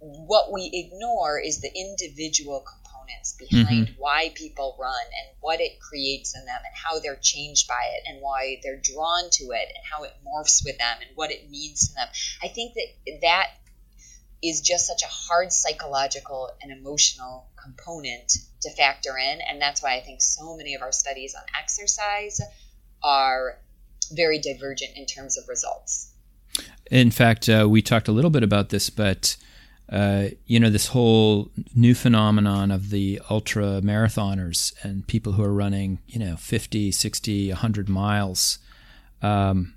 what 0.00 0.52
we 0.52 0.70
ignore 0.72 1.38
is 1.38 1.60
the 1.60 1.72
individual 1.72 2.64
components 3.04 3.36
behind 3.38 3.88
mm-hmm. 3.88 4.00
why 4.00 4.30
people 4.34 4.76
run 4.80 4.92
and 4.92 5.36
what 5.40 5.60
it 5.60 5.80
creates 5.80 6.36
in 6.36 6.44
them 6.44 6.58
and 6.64 6.74
how 6.74 6.98
they're 7.00 7.18
changed 7.20 7.68
by 7.68 7.82
it 7.96 8.02
and 8.06 8.20
why 8.20 8.60
they're 8.62 8.80
drawn 8.82 9.28
to 9.30 9.44
it 9.44 9.68
and 9.74 9.84
how 9.90 10.04
it 10.04 10.12
morphs 10.24 10.64
with 10.64 10.78
them 10.78 10.96
and 11.00 11.10
what 11.16 11.30
it 11.30 11.50
means 11.50 11.88
to 11.88 11.94
them. 11.94 12.08
I 12.42 12.48
think 12.48 12.74
that 12.74 13.20
that 13.22 13.46
is 14.42 14.60
just 14.60 14.86
such 14.86 15.02
a 15.02 15.08
hard 15.08 15.52
psychological 15.52 16.50
and 16.62 16.70
emotional 16.70 17.48
component 17.62 18.32
to 18.60 18.70
factor 18.70 19.16
in. 19.16 19.38
And 19.48 19.60
that's 19.60 19.82
why 19.82 19.96
I 19.96 20.00
think 20.00 20.20
so 20.20 20.56
many 20.56 20.74
of 20.74 20.82
our 20.82 20.92
studies 20.92 21.34
on 21.34 21.42
exercise 21.58 22.40
are 23.02 23.58
very 24.12 24.38
divergent 24.38 24.96
in 24.96 25.06
terms 25.06 25.38
of 25.38 25.48
results. 25.48 26.10
In 26.90 27.10
fact, 27.10 27.48
uh, 27.48 27.66
we 27.68 27.80
talked 27.80 28.06
a 28.06 28.12
little 28.12 28.30
bit 28.30 28.42
about 28.42 28.68
this, 28.68 28.90
but 28.90 29.36
uh, 29.90 30.28
you 30.46 30.58
know, 30.58 30.70
this 30.70 30.88
whole 30.88 31.50
new 31.74 31.94
phenomenon 31.94 32.70
of 32.70 32.90
the 32.90 33.20
ultra 33.28 33.80
marathoners 33.82 34.72
and 34.82 35.06
people 35.06 35.32
who 35.32 35.42
are 35.42 35.52
running, 35.52 35.98
you 36.06 36.18
know, 36.18 36.36
50, 36.36 36.90
60, 36.90 37.48
100 37.48 37.88
miles. 37.88 38.58
Um, 39.20 39.74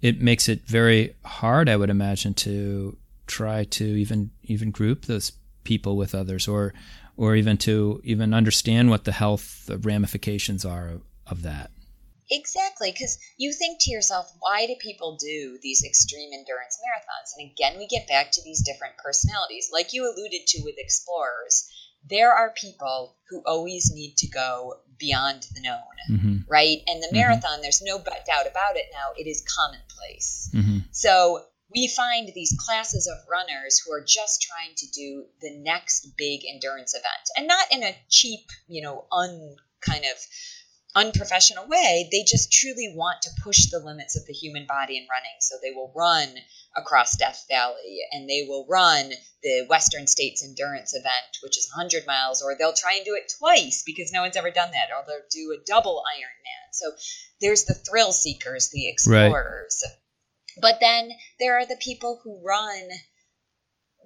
it 0.00 0.20
makes 0.20 0.48
it 0.48 0.62
very 0.62 1.16
hard, 1.24 1.68
I 1.68 1.76
would 1.76 1.90
imagine, 1.90 2.34
to 2.34 2.96
try 3.26 3.64
to 3.64 3.84
even 3.84 4.30
even 4.44 4.70
group 4.70 5.04
those 5.04 5.32
people 5.64 5.96
with 5.96 6.14
others, 6.14 6.46
or 6.46 6.72
or 7.16 7.34
even 7.34 7.56
to 7.58 8.00
even 8.04 8.32
understand 8.32 8.90
what 8.90 9.04
the 9.04 9.12
health 9.12 9.68
ramifications 9.82 10.64
are 10.64 10.88
of, 10.88 11.02
of 11.26 11.42
that. 11.42 11.70
Exactly, 12.30 12.92
because 12.92 13.18
you 13.36 13.52
think 13.52 13.78
to 13.80 13.90
yourself, 13.90 14.30
why 14.40 14.66
do 14.66 14.74
people 14.78 15.16
do 15.16 15.58
these 15.62 15.82
extreme 15.84 16.30
endurance 16.32 16.78
marathons? 16.84 17.32
And 17.38 17.50
again, 17.50 17.78
we 17.78 17.86
get 17.86 18.08
back 18.08 18.32
to 18.32 18.42
these 18.42 18.62
different 18.62 18.96
personalities. 18.98 19.70
Like 19.72 19.92
you 19.92 20.04
alluded 20.04 20.46
to 20.46 20.62
with 20.62 20.74
explorers, 20.78 21.70
there 22.08 22.32
are 22.32 22.50
people 22.50 23.16
who 23.28 23.42
always 23.46 23.90
need 23.92 24.16
to 24.18 24.28
go 24.28 24.74
beyond 24.98 25.46
the 25.54 25.60
known, 25.60 26.18
mm-hmm. 26.18 26.36
right? 26.48 26.78
And 26.86 27.02
the 27.02 27.06
mm-hmm. 27.06 27.16
marathon, 27.16 27.52
mm-hmm. 27.52 27.62
there's 27.62 27.82
no 27.82 27.98
doubt 27.98 28.46
about 28.50 28.76
it 28.76 28.86
now, 28.92 29.12
it 29.16 29.28
is 29.28 29.44
commonplace. 29.56 30.50
Mm-hmm. 30.54 30.78
So 30.90 31.44
we 31.74 31.88
find 31.88 32.30
these 32.34 32.56
classes 32.58 33.06
of 33.06 33.18
runners 33.30 33.78
who 33.78 33.92
are 33.92 34.04
just 34.04 34.42
trying 34.42 34.74
to 34.76 34.86
do 34.90 35.24
the 35.40 35.58
next 35.58 36.16
big 36.16 36.40
endurance 36.48 36.94
event 36.94 37.28
and 37.36 37.46
not 37.46 37.66
in 37.70 37.82
a 37.82 37.96
cheap, 38.08 38.48
you 38.68 38.82
know, 38.82 39.04
un 39.12 39.56
kind 39.80 40.04
of 40.04 40.18
unprofessional 40.94 41.66
way. 41.66 42.08
They 42.10 42.24
just 42.24 42.52
truly 42.52 42.92
want 42.94 43.22
to 43.22 43.30
push 43.42 43.70
the 43.70 43.78
limits 43.78 44.16
of 44.16 44.26
the 44.26 44.32
human 44.32 44.66
body 44.66 44.96
in 44.96 45.06
running. 45.10 45.36
So 45.40 45.56
they 45.62 45.70
will 45.70 45.92
run 45.94 46.28
across 46.76 47.16
Death 47.16 47.44
Valley 47.48 48.00
and 48.12 48.28
they 48.28 48.46
will 48.48 48.66
run 48.68 49.12
the 49.42 49.66
Western 49.68 50.06
States 50.06 50.44
Endurance 50.44 50.94
event, 50.94 51.38
which 51.42 51.58
is 51.58 51.70
100 51.74 52.06
miles, 52.06 52.42
or 52.42 52.56
they'll 52.58 52.72
try 52.72 52.94
and 52.96 53.04
do 53.04 53.14
it 53.14 53.32
twice 53.38 53.82
because 53.86 54.12
no 54.12 54.22
one's 54.22 54.36
ever 54.36 54.50
done 54.50 54.70
that, 54.72 54.88
or 54.90 55.04
they'll 55.06 55.18
do 55.30 55.56
a 55.56 55.64
double 55.64 56.02
Ironman. 56.16 56.72
So 56.72 56.92
there's 57.40 57.64
the 57.64 57.74
thrill 57.74 58.12
seekers, 58.12 58.70
the 58.70 58.88
explorers. 58.88 59.84
Right. 59.84 59.94
But 60.60 60.80
then 60.80 61.10
there 61.38 61.58
are 61.58 61.66
the 61.66 61.78
people 61.80 62.20
who 62.22 62.42
run 62.44 62.88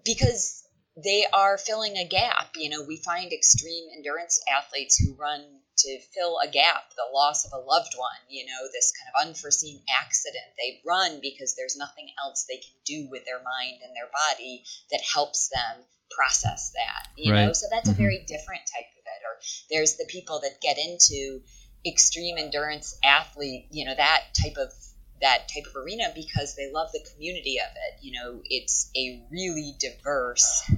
because 0.05 0.62
they 1.03 1.25
are 1.33 1.57
filling 1.57 1.97
a 1.97 2.07
gap. 2.07 2.51
You 2.57 2.68
know, 2.68 2.83
we 2.83 2.99
find 2.99 3.33
extreme 3.33 3.85
endurance 3.97 4.38
athletes 4.55 4.99
who 4.99 5.14
run 5.14 5.42
to 5.79 6.01
fill 6.15 6.39
a 6.43 6.51
gap, 6.51 6.91
the 6.97 7.15
loss 7.15 7.45
of 7.45 7.53
a 7.53 7.65
loved 7.65 7.95
one, 7.97 8.21
you 8.29 8.47
know, 8.47 8.69
this 8.73 8.93
kind 8.93 9.11
of 9.15 9.29
unforeseen 9.29 9.83
accident. 9.89 10.45
They 10.59 10.81
run 10.87 11.21
because 11.21 11.55
there's 11.57 11.77
nothing 11.77 12.09
else 12.23 12.45
they 12.49 12.57
can 12.57 12.75
do 12.85 13.09
with 13.11 13.25
their 13.25 13.43
mind 13.43 13.81
and 13.83 13.95
their 13.97 14.11
body 14.13 14.65
that 14.91 15.01
helps 15.03 15.49
them 15.49 15.85
process 16.11 16.73
that, 16.75 17.09
you 17.17 17.33
right. 17.33 17.47
know. 17.47 17.53
So 17.53 17.67
that's 17.71 17.89
mm-hmm. 17.89 18.01
a 18.01 18.05
very 18.05 18.25
different 18.27 18.63
type 18.67 18.91
of 18.93 19.05
it. 19.05 19.23
Or 19.25 19.41
there's 19.71 19.97
the 19.97 20.07
people 20.09 20.41
that 20.41 20.61
get 20.61 20.79
into 20.79 21.41
extreme 21.87 22.39
endurance 22.39 22.97
athlete, 23.03 23.67
you 23.71 23.85
know, 23.85 23.95
that 23.95 24.23
type 24.41 24.57
of 24.57 24.73
that 25.21 25.49
type 25.55 25.65
of 25.67 25.77
arena 25.77 26.13
because 26.15 26.57
they 26.57 26.71
love 26.71 26.91
the 26.93 27.05
community 27.15 27.59
of 27.59 27.71
it. 27.71 28.05
You 28.05 28.13
know, 28.13 28.41
it's 28.45 28.91
a 28.97 29.25
really 29.31 29.75
diverse, 29.79 30.71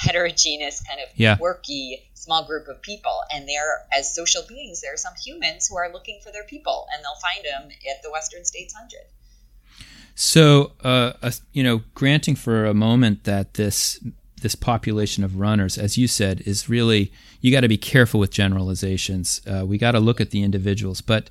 heterogeneous 0.00 0.82
kind 0.82 0.98
of 1.00 1.08
yeah. 1.14 1.36
quirky 1.36 2.10
small 2.14 2.46
group 2.46 2.68
of 2.68 2.80
people. 2.80 3.20
And 3.32 3.48
they're 3.48 3.86
as 3.96 4.14
social 4.14 4.42
beings, 4.48 4.80
there 4.80 4.94
are 4.94 4.96
some 4.96 5.14
humans 5.22 5.68
who 5.68 5.76
are 5.76 5.92
looking 5.92 6.20
for 6.24 6.32
their 6.32 6.44
people, 6.44 6.86
and 6.92 7.04
they'll 7.04 7.20
find 7.20 7.44
them 7.44 7.70
at 7.90 8.02
the 8.02 8.10
Western 8.10 8.44
States 8.44 8.74
Hundred. 8.74 9.06
So, 10.14 10.72
uh, 10.82 11.12
uh, 11.22 11.30
you 11.52 11.62
know, 11.62 11.82
granting 11.94 12.34
for 12.34 12.66
a 12.66 12.74
moment 12.74 13.24
that 13.24 13.54
this 13.54 14.00
this 14.42 14.54
population 14.54 15.22
of 15.22 15.36
runners, 15.36 15.76
as 15.76 15.98
you 15.98 16.08
said, 16.08 16.42
is 16.46 16.68
really 16.68 17.12
you 17.40 17.52
got 17.52 17.60
to 17.60 17.68
be 17.68 17.78
careful 17.78 18.20
with 18.20 18.30
generalizations. 18.30 19.42
Uh, 19.46 19.64
we 19.66 19.76
got 19.76 19.92
to 19.92 20.00
look 20.00 20.20
at 20.20 20.30
the 20.30 20.42
individuals, 20.42 21.00
but 21.00 21.28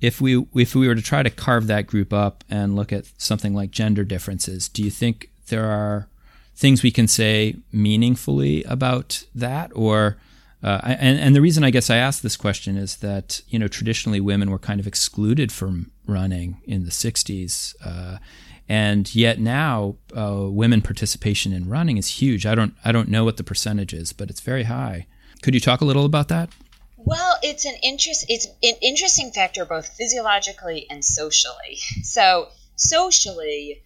if 0.00 0.20
we 0.20 0.46
if 0.54 0.74
we 0.74 0.88
were 0.88 0.94
to 0.94 1.02
try 1.02 1.22
to 1.22 1.30
carve 1.30 1.66
that 1.66 1.86
group 1.86 2.12
up 2.12 2.44
and 2.48 2.76
look 2.76 2.92
at 2.92 3.10
something 3.18 3.54
like 3.54 3.70
gender 3.70 4.04
differences, 4.04 4.68
do 4.68 4.82
you 4.82 4.90
think 4.90 5.30
there 5.48 5.66
are 5.66 6.08
things 6.60 6.82
we 6.82 6.90
can 6.90 7.08
say 7.08 7.56
meaningfully 7.72 8.62
about 8.64 9.24
that, 9.34 9.72
or 9.74 10.18
uh, 10.62 10.78
and 10.84 11.18
and 11.18 11.34
the 11.34 11.40
reason 11.40 11.64
I 11.64 11.70
guess 11.70 11.88
I 11.88 11.96
asked 11.96 12.22
this 12.22 12.36
question 12.36 12.76
is 12.76 12.96
that 12.96 13.40
you 13.48 13.58
know 13.58 13.66
traditionally 13.66 14.20
women 14.20 14.50
were 14.50 14.58
kind 14.58 14.78
of 14.78 14.86
excluded 14.86 15.50
from 15.50 15.90
running 16.06 16.60
in 16.64 16.84
the 16.84 16.90
'60s, 16.90 17.74
uh, 17.84 18.18
and 18.68 19.12
yet 19.14 19.40
now 19.40 19.96
uh, 20.14 20.46
women 20.48 20.82
participation 20.82 21.52
in 21.52 21.68
running 21.68 21.96
is 21.96 22.20
huge. 22.20 22.44
I 22.44 22.54
don't 22.54 22.74
I 22.84 22.92
don't 22.92 23.08
know 23.08 23.24
what 23.24 23.38
the 23.38 23.44
percentage 23.44 23.94
is, 23.94 24.12
but 24.12 24.28
it's 24.28 24.40
very 24.40 24.64
high. 24.64 25.06
Could 25.42 25.54
you 25.54 25.60
talk 25.60 25.80
a 25.80 25.86
little 25.86 26.04
about 26.04 26.28
that? 26.28 26.50
Well, 26.98 27.38
it's 27.42 27.64
an 27.64 27.76
interest. 27.82 28.26
It's 28.28 28.46
an 28.62 28.74
interesting 28.82 29.30
factor 29.30 29.64
both 29.64 29.88
physiologically 29.88 30.86
and 30.90 31.02
socially. 31.02 31.78
So 32.02 32.48
socially, 32.76 33.82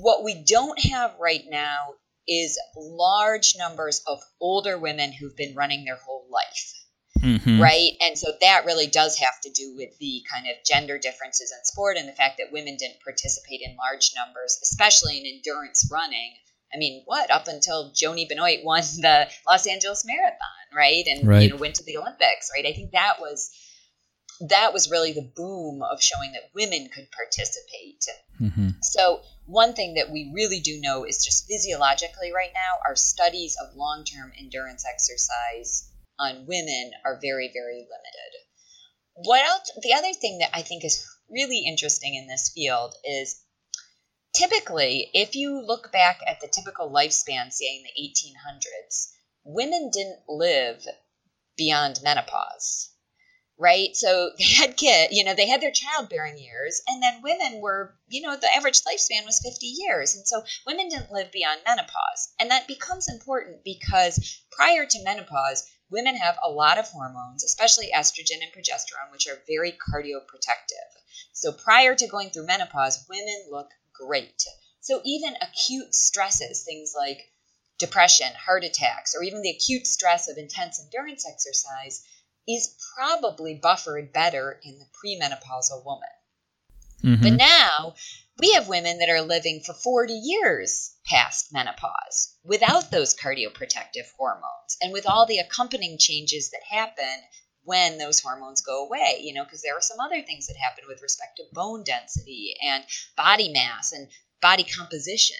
what 0.00 0.24
we 0.24 0.42
don't 0.44 0.78
have 0.86 1.14
right 1.20 1.44
now 1.48 1.94
is 2.26 2.58
large 2.76 3.54
numbers 3.56 4.02
of 4.06 4.20
older 4.40 4.78
women 4.78 5.12
who've 5.12 5.36
been 5.36 5.54
running 5.54 5.84
their 5.84 5.96
whole 5.96 6.26
life. 6.30 6.74
Mm-hmm. 7.20 7.60
Right. 7.60 7.92
And 8.00 8.16
so 8.16 8.32
that 8.40 8.64
really 8.64 8.86
does 8.86 9.18
have 9.18 9.40
to 9.42 9.50
do 9.50 9.74
with 9.76 9.98
the 9.98 10.22
kind 10.32 10.46
of 10.46 10.64
gender 10.64 10.98
differences 10.98 11.52
in 11.52 11.64
sport 11.64 11.96
and 11.96 12.08
the 12.08 12.12
fact 12.12 12.38
that 12.38 12.52
women 12.52 12.76
didn't 12.76 13.02
participate 13.02 13.60
in 13.60 13.76
large 13.76 14.12
numbers, 14.14 14.58
especially 14.62 15.18
in 15.18 15.26
endurance 15.26 15.88
running, 15.90 16.34
I 16.72 16.76
mean, 16.76 17.02
what 17.06 17.30
up 17.30 17.48
until 17.48 17.92
Joni 17.92 18.28
Benoit 18.28 18.62
won 18.62 18.82
the 19.00 19.28
Los 19.46 19.66
Angeles 19.66 20.04
Marathon, 20.04 20.38
right? 20.74 21.04
And 21.06 21.26
right. 21.26 21.42
you 21.42 21.50
know 21.50 21.56
went 21.56 21.76
to 21.76 21.84
the 21.84 21.96
Olympics, 21.96 22.50
right? 22.54 22.66
I 22.66 22.72
think 22.72 22.92
that 22.92 23.20
was 23.20 23.50
that 24.40 24.72
was 24.72 24.90
really 24.90 25.12
the 25.12 25.30
boom 25.34 25.82
of 25.82 26.02
showing 26.02 26.32
that 26.32 26.50
women 26.54 26.88
could 26.94 27.08
participate. 27.10 28.04
Mm-hmm. 28.40 28.68
So 28.82 29.22
one 29.46 29.72
thing 29.72 29.94
that 29.94 30.10
we 30.10 30.30
really 30.34 30.60
do 30.60 30.80
know 30.80 31.04
is 31.04 31.24
just 31.24 31.46
physiologically 31.46 32.32
right 32.32 32.52
now, 32.54 32.78
our 32.86 32.96
studies 32.96 33.56
of 33.60 33.74
long-term 33.76 34.32
endurance 34.38 34.84
exercise 34.88 35.90
on 36.18 36.46
women 36.46 36.92
are 37.04 37.18
very, 37.20 37.50
very 37.52 37.78
limited. 37.78 38.32
What 39.14 39.44
else? 39.44 39.70
The 39.82 39.94
other 39.94 40.12
thing 40.12 40.38
that 40.38 40.50
I 40.54 40.62
think 40.62 40.84
is 40.84 41.04
really 41.30 41.64
interesting 41.66 42.14
in 42.14 42.28
this 42.28 42.52
field 42.54 42.94
is 43.04 43.42
typically, 44.34 45.10
if 45.14 45.34
you 45.34 45.60
look 45.66 45.90
back 45.90 46.20
at 46.26 46.40
the 46.40 46.48
typical 46.48 46.90
lifespan, 46.90 47.50
say 47.50 47.76
in 47.76 47.82
the 47.82 48.02
1800s, 48.02 49.08
women 49.44 49.90
didn't 49.92 50.20
live 50.28 50.86
beyond 51.56 52.00
menopause. 52.04 52.90
Right? 53.58 53.94
So 53.96 54.30
they 54.38 54.44
had 54.44 54.76
kid, 54.76 55.10
you 55.12 55.24
know, 55.24 55.34
they 55.34 55.48
had 55.48 55.60
their 55.60 55.72
childbearing 55.72 56.38
years, 56.38 56.80
and 56.86 57.02
then 57.02 57.22
women 57.22 57.60
were, 57.60 57.94
you 58.08 58.22
know, 58.22 58.36
the 58.36 58.54
average 58.54 58.82
lifespan 58.82 59.26
was 59.26 59.40
50 59.40 59.66
years. 59.66 60.14
And 60.14 60.26
so 60.26 60.42
women 60.66 60.88
didn't 60.88 61.12
live 61.12 61.32
beyond 61.32 61.60
menopause. 61.66 62.32
And 62.38 62.50
that 62.50 62.68
becomes 62.68 63.08
important 63.08 63.64
because 63.64 64.40
prior 64.50 64.86
to 64.86 65.04
menopause, 65.04 65.68
women 65.90 66.16
have 66.16 66.38
a 66.42 66.50
lot 66.50 66.78
of 66.78 66.88
hormones, 66.88 67.44
especially 67.44 67.90
estrogen 67.94 68.42
and 68.42 68.52
progesterone, 68.52 69.10
which 69.10 69.26
are 69.26 69.42
very 69.46 69.72
cardioprotective. 69.72 70.88
So 71.32 71.52
prior 71.52 71.94
to 71.94 72.06
going 72.06 72.30
through 72.30 72.46
menopause, 72.46 73.04
women 73.08 73.46
look 73.50 73.70
great. 73.92 74.44
So 74.80 75.00
even 75.04 75.34
acute 75.40 75.94
stresses, 75.94 76.62
things 76.62 76.94
like 76.96 77.30
depression, 77.78 78.28
heart 78.34 78.64
attacks, 78.64 79.14
or 79.14 79.22
even 79.22 79.42
the 79.42 79.50
acute 79.50 79.86
stress 79.86 80.28
of 80.28 80.36
intense 80.36 80.80
endurance 80.82 81.26
exercise 81.28 82.04
is 82.48 82.74
probably 82.96 83.54
buffered 83.54 84.12
better 84.12 84.58
in 84.64 84.78
the 84.78 84.86
premenopausal 84.86 85.84
woman. 85.84 86.08
Mm-hmm. 87.04 87.22
But 87.22 87.32
now 87.34 87.94
we 88.38 88.52
have 88.52 88.68
women 88.68 88.98
that 88.98 89.10
are 89.10 89.20
living 89.20 89.60
for 89.64 89.74
40 89.74 90.14
years 90.14 90.94
past 91.04 91.52
menopause 91.52 92.34
without 92.44 92.90
those 92.90 93.14
cardioprotective 93.14 94.10
hormones 94.16 94.76
and 94.80 94.92
with 94.92 95.06
all 95.06 95.26
the 95.26 95.38
accompanying 95.38 95.98
changes 95.98 96.50
that 96.50 96.62
happen 96.68 97.22
when 97.64 97.98
those 97.98 98.20
hormones 98.20 98.62
go 98.62 98.86
away, 98.86 99.20
you 99.22 99.34
know, 99.34 99.44
because 99.44 99.60
there 99.60 99.76
are 99.76 99.82
some 99.82 100.00
other 100.00 100.22
things 100.22 100.46
that 100.46 100.56
happen 100.56 100.84
with 100.88 101.02
respect 101.02 101.36
to 101.36 101.44
bone 101.52 101.84
density 101.84 102.54
and 102.62 102.82
body 103.16 103.52
mass 103.52 103.92
and 103.92 104.08
body 104.40 104.64
composition. 104.64 105.36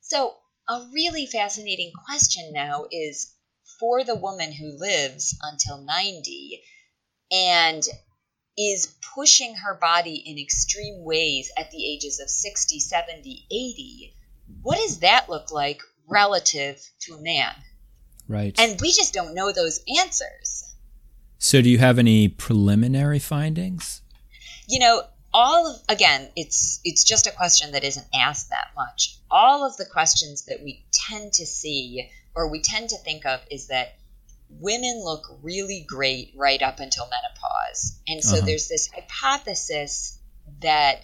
So, 0.00 0.36
a 0.68 0.88
really 0.92 1.26
fascinating 1.26 1.92
question 2.06 2.52
now 2.52 2.86
is 2.90 3.34
for 3.80 4.04
the 4.04 4.14
woman 4.14 4.52
who 4.52 4.78
lives 4.78 5.36
until 5.42 5.78
90 5.78 6.62
and 7.32 7.82
is 8.58 8.94
pushing 9.14 9.54
her 9.54 9.74
body 9.74 10.22
in 10.26 10.38
extreme 10.38 11.02
ways 11.02 11.50
at 11.56 11.70
the 11.70 11.92
ages 11.92 12.20
of 12.20 12.28
60, 12.28 12.78
70, 12.78 13.46
80, 13.50 14.14
what 14.62 14.76
does 14.76 15.00
that 15.00 15.30
look 15.30 15.50
like 15.50 15.80
relative 16.06 16.78
to 17.00 17.14
a 17.14 17.22
man? 17.22 17.54
Right. 18.28 18.58
And 18.60 18.78
we 18.80 18.92
just 18.92 19.14
don't 19.14 19.34
know 19.34 19.50
those 19.50 19.80
answers. 19.98 20.64
So, 21.38 21.62
do 21.62 21.70
you 21.70 21.78
have 21.78 21.98
any 21.98 22.28
preliminary 22.28 23.18
findings? 23.18 24.02
You 24.68 24.80
know, 24.80 25.02
all 25.32 25.68
of 25.68 25.80
again, 25.88 26.28
it's 26.36 26.80
it's 26.84 27.02
just 27.02 27.26
a 27.26 27.32
question 27.32 27.72
that 27.72 27.82
isn't 27.82 28.06
asked 28.14 28.50
that 28.50 28.68
much. 28.76 29.16
All 29.30 29.66
of 29.66 29.76
the 29.78 29.86
questions 29.86 30.44
that 30.46 30.62
we 30.62 30.84
tend 30.92 31.32
to 31.34 31.46
see 31.46 32.10
or 32.34 32.50
we 32.50 32.60
tend 32.62 32.90
to 32.90 32.98
think 32.98 33.26
of 33.26 33.40
is 33.50 33.68
that 33.68 33.96
women 34.58 35.02
look 35.04 35.38
really 35.42 35.84
great 35.86 36.32
right 36.36 36.62
up 36.62 36.80
until 36.80 37.08
menopause. 37.08 38.00
And 38.08 38.22
so 38.22 38.36
uh-huh. 38.36 38.46
there's 38.46 38.68
this 38.68 38.88
hypothesis 38.88 40.18
that 40.60 41.02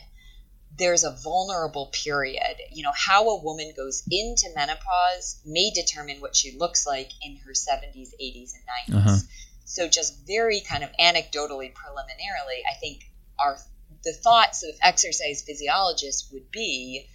there's 0.76 1.04
a 1.04 1.10
vulnerable 1.10 1.86
period. 1.86 2.56
You 2.72 2.82
know, 2.82 2.92
how 2.94 3.28
a 3.28 3.42
woman 3.42 3.72
goes 3.76 4.02
into 4.10 4.48
menopause 4.54 5.40
may 5.44 5.70
determine 5.70 6.20
what 6.20 6.36
she 6.36 6.56
looks 6.56 6.86
like 6.86 7.10
in 7.22 7.36
her 7.38 7.52
70s, 7.52 8.10
80s, 8.20 8.52
and 8.54 8.96
90s. 8.96 8.98
Uh-huh. 8.98 9.16
So, 9.64 9.88
just 9.88 10.26
very 10.26 10.60
kind 10.60 10.84
of 10.84 10.90
anecdotally, 11.00 11.74
preliminarily, 11.74 12.62
I 12.70 12.78
think 12.78 13.10
our 13.38 13.58
the 14.04 14.12
thoughts 14.12 14.62
of 14.62 14.74
exercise 14.80 15.42
physiologists 15.42 16.30
would 16.32 16.50
be 16.52 17.08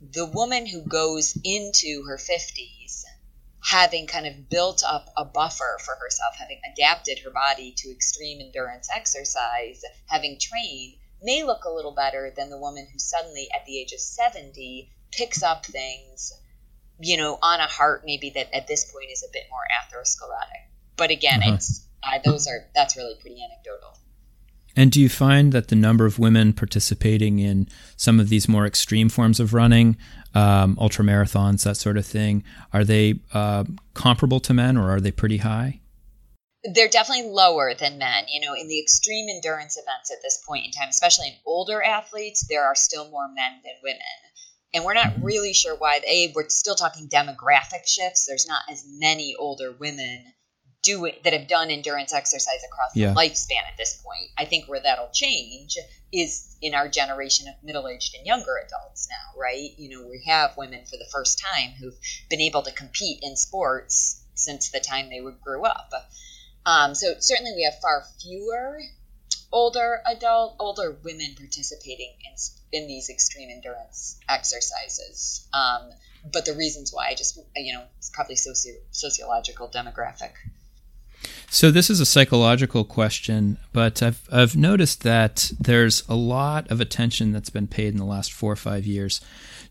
the 0.00 0.24
woman 0.24 0.64
who 0.64 0.80
goes 0.82 1.36
into 1.44 2.04
her 2.04 2.16
50s 2.16 2.77
having 3.62 4.06
kind 4.06 4.26
of 4.26 4.48
built 4.48 4.82
up 4.86 5.08
a 5.16 5.24
buffer 5.24 5.78
for 5.84 5.94
herself, 5.96 6.34
having 6.38 6.60
adapted 6.72 7.18
her 7.20 7.30
body 7.30 7.72
to 7.76 7.90
extreme 7.90 8.40
endurance 8.40 8.88
exercise, 8.94 9.82
having 10.06 10.38
trained, 10.40 10.94
may 11.22 11.42
look 11.42 11.64
a 11.64 11.70
little 11.70 11.94
better 11.94 12.32
than 12.36 12.50
the 12.50 12.58
woman 12.58 12.86
who 12.92 12.98
suddenly, 12.98 13.48
at 13.54 13.66
the 13.66 13.78
age 13.80 13.92
of 13.92 14.00
70, 14.00 14.90
picks 15.10 15.42
up 15.42 15.66
things, 15.66 16.32
you 17.00 17.16
know, 17.16 17.38
on 17.42 17.60
a 17.60 17.66
heart 17.66 18.02
maybe 18.04 18.30
that 18.30 18.54
at 18.54 18.66
this 18.66 18.90
point 18.90 19.10
is 19.10 19.24
a 19.28 19.32
bit 19.32 19.44
more 19.50 19.60
atherosclerotic. 19.82 20.70
But 20.96 21.10
again, 21.10 21.40
uh-huh. 21.42 21.54
it's 21.54 21.86
uh, 22.02 22.18
those 22.24 22.46
are 22.46 22.66
that's 22.74 22.96
really 22.96 23.14
pretty 23.20 23.42
anecdotal. 23.42 23.98
And 24.76 24.92
do 24.92 25.00
you 25.00 25.08
find 25.08 25.52
that 25.52 25.68
the 25.68 25.76
number 25.76 26.06
of 26.06 26.20
women 26.20 26.52
participating 26.52 27.40
in 27.40 27.68
some 27.96 28.20
of 28.20 28.28
these 28.28 28.48
more 28.48 28.64
extreme 28.64 29.08
forms 29.08 29.40
of 29.40 29.52
running, 29.52 29.96
um, 30.38 30.78
ultra 30.80 31.04
marathons, 31.04 31.64
that 31.64 31.76
sort 31.76 31.96
of 31.96 32.06
thing, 32.06 32.44
are 32.72 32.84
they 32.84 33.18
uh, 33.34 33.64
comparable 33.94 34.38
to 34.40 34.54
men 34.54 34.76
or 34.76 34.88
are 34.90 35.00
they 35.00 35.10
pretty 35.10 35.38
high? 35.38 35.80
They're 36.62 36.88
definitely 36.88 37.30
lower 37.30 37.74
than 37.74 37.98
men. 37.98 38.26
You 38.28 38.46
know, 38.46 38.54
in 38.54 38.68
the 38.68 38.80
extreme 38.80 39.28
endurance 39.28 39.76
events 39.76 40.12
at 40.12 40.18
this 40.22 40.40
point 40.46 40.66
in 40.66 40.70
time, 40.70 40.90
especially 40.90 41.28
in 41.28 41.34
older 41.44 41.82
athletes, 41.82 42.46
there 42.48 42.64
are 42.64 42.76
still 42.76 43.10
more 43.10 43.26
men 43.26 43.60
than 43.64 43.74
women. 43.82 44.00
And 44.74 44.84
we're 44.84 44.94
not 44.94 45.22
really 45.22 45.54
sure 45.54 45.74
why. 45.74 46.00
A, 46.06 46.32
we're 46.36 46.48
still 46.50 46.74
talking 46.76 47.08
demographic 47.08 47.86
shifts. 47.86 48.26
There's 48.26 48.46
not 48.46 48.62
as 48.70 48.84
many 48.86 49.34
older 49.36 49.72
women 49.72 50.24
do 50.82 51.04
it 51.04 51.24
that 51.24 51.32
have 51.32 51.48
done 51.48 51.70
endurance 51.70 52.12
exercise 52.12 52.62
across 52.66 52.94
yeah. 52.94 53.08
the 53.08 53.14
lifespan 53.14 53.66
at 53.66 53.76
this 53.76 54.00
point. 54.02 54.30
I 54.38 54.44
think 54.44 54.68
where 54.68 54.80
that'll 54.80 55.10
change 55.12 55.76
is 56.12 56.56
in 56.62 56.74
our 56.74 56.88
generation 56.88 57.48
of 57.48 57.54
middle-aged 57.62 58.14
and 58.16 58.26
younger 58.26 58.56
adults 58.64 59.08
now, 59.10 59.40
right? 59.40 59.70
You 59.76 59.90
know, 59.90 60.08
we 60.08 60.22
have 60.26 60.56
women 60.56 60.84
for 60.84 60.96
the 60.96 61.08
first 61.12 61.42
time 61.52 61.70
who've 61.78 61.98
been 62.30 62.40
able 62.40 62.62
to 62.62 62.72
compete 62.72 63.20
in 63.22 63.36
sports 63.36 64.24
since 64.34 64.70
the 64.70 64.80
time 64.80 65.10
they 65.10 65.20
grew 65.42 65.64
up. 65.64 65.92
Um, 66.64 66.94
so 66.94 67.14
certainly 67.18 67.52
we 67.56 67.64
have 67.64 67.80
far 67.80 68.04
fewer 68.20 68.80
older 69.50 70.00
adult, 70.06 70.56
older 70.58 70.96
women 71.02 71.34
participating 71.36 72.12
in 72.24 72.34
in 72.70 72.86
these 72.86 73.08
extreme 73.08 73.48
endurance 73.50 74.18
exercises. 74.28 75.46
Um, 75.52 75.90
but 76.30 76.44
the 76.44 76.52
reasons 76.54 76.92
why, 76.92 77.14
just 77.14 77.38
you 77.56 77.72
know, 77.72 77.84
it's 77.96 78.10
probably 78.10 78.36
socio- 78.36 78.80
sociological, 78.90 79.68
demographic. 79.68 80.32
So 81.50 81.70
this 81.70 81.88
is 81.88 81.98
a 81.98 82.06
psychological 82.06 82.84
question, 82.84 83.56
but 83.72 84.02
I've 84.02 84.28
I've 84.30 84.56
noticed 84.56 85.02
that 85.02 85.50
there's 85.58 86.06
a 86.08 86.14
lot 86.14 86.70
of 86.70 86.80
attention 86.80 87.32
that's 87.32 87.50
been 87.50 87.66
paid 87.66 87.88
in 87.88 87.96
the 87.96 88.04
last 88.04 88.32
four 88.32 88.52
or 88.52 88.56
five 88.56 88.86
years 88.86 89.20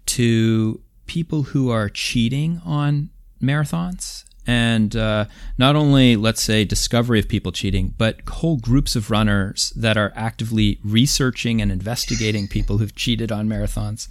to 0.08 0.82
people 1.06 1.44
who 1.44 1.70
are 1.70 1.88
cheating 1.88 2.62
on 2.66 3.10
marathons 3.42 4.24
and 4.48 4.96
uh, 4.96 5.26
not 5.58 5.76
only 5.76 6.16
let's 6.16 6.42
say 6.42 6.66
discovery 6.66 7.20
of 7.20 7.28
people 7.28 7.52
cheating 7.52 7.94
but 7.98 8.22
whole 8.28 8.58
groups 8.58 8.96
of 8.96 9.12
runners 9.12 9.72
that 9.76 9.98
are 9.98 10.12
actively 10.16 10.80
researching 10.84 11.62
and 11.62 11.72
investigating 11.72 12.48
people 12.48 12.80
who've 12.80 12.96
cheated 12.96 13.32
on 13.32 13.48
marathons. 13.48 14.08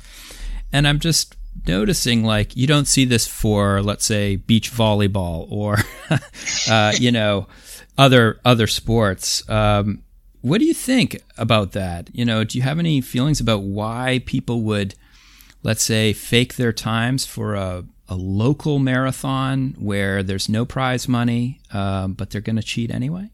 And 0.72 0.86
i'm 0.86 1.00
just 1.00 1.34
noticing 1.66 2.24
like 2.24 2.56
you 2.56 2.66
don't 2.66 2.86
see 2.86 3.04
this 3.04 3.26
for 3.26 3.82
let's 3.82 4.04
say 4.04 4.36
beach 4.36 4.72
volleyball 4.72 5.46
or 5.50 5.78
uh, 6.70 6.92
you 6.98 7.12
know 7.12 7.46
other 7.98 8.40
other 8.44 8.66
sports. 8.66 9.48
Um, 9.48 10.02
what 10.42 10.58
do 10.58 10.64
you 10.64 10.74
think 10.74 11.20
about 11.36 11.72
that? 11.72 12.08
You 12.14 12.24
know, 12.24 12.44
do 12.44 12.56
you 12.56 12.62
have 12.62 12.78
any 12.78 13.00
feelings 13.00 13.40
about 13.40 13.62
why 13.62 14.22
people 14.26 14.62
would, 14.62 14.94
let's 15.62 15.82
say, 15.82 16.12
fake 16.12 16.54
their 16.54 16.72
times 16.72 17.26
for 17.26 17.54
a, 17.54 17.84
a 18.08 18.14
local 18.14 18.78
marathon 18.78 19.74
where 19.76 20.22
there's 20.22 20.48
no 20.48 20.64
prize 20.64 21.08
money, 21.08 21.60
um, 21.72 22.12
but 22.12 22.30
they're 22.30 22.40
going 22.40 22.56
to 22.56 22.62
cheat 22.62 22.92
anyway? 22.92 23.30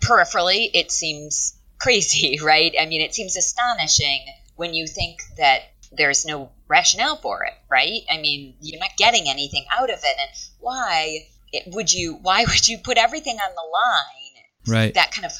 Peripherally, 0.00 0.70
it 0.72 0.92
seems 0.92 1.58
crazy, 1.80 2.38
right? 2.44 2.74
I 2.80 2.86
mean, 2.86 3.00
it 3.00 3.12
seems 3.12 3.36
astonishing 3.36 4.20
when 4.54 4.72
you 4.72 4.86
think 4.86 5.18
that 5.36 5.69
there's 5.92 6.24
no 6.24 6.50
rationale 6.68 7.16
for 7.16 7.44
it, 7.44 7.54
right? 7.70 8.02
I 8.10 8.18
mean, 8.18 8.54
you're 8.60 8.80
not 8.80 8.96
getting 8.96 9.28
anything 9.28 9.64
out 9.72 9.90
of 9.90 9.98
it. 9.98 10.16
And 10.20 10.30
why 10.58 11.26
would 11.66 11.92
you, 11.92 12.14
why 12.14 12.44
would 12.48 12.68
you 12.68 12.78
put 12.78 12.98
everything 12.98 13.36
on 13.36 13.54
the 13.54 13.70
line? 13.72 14.44
Right. 14.82 14.94
That 14.94 15.12
kind 15.12 15.26
of, 15.26 15.32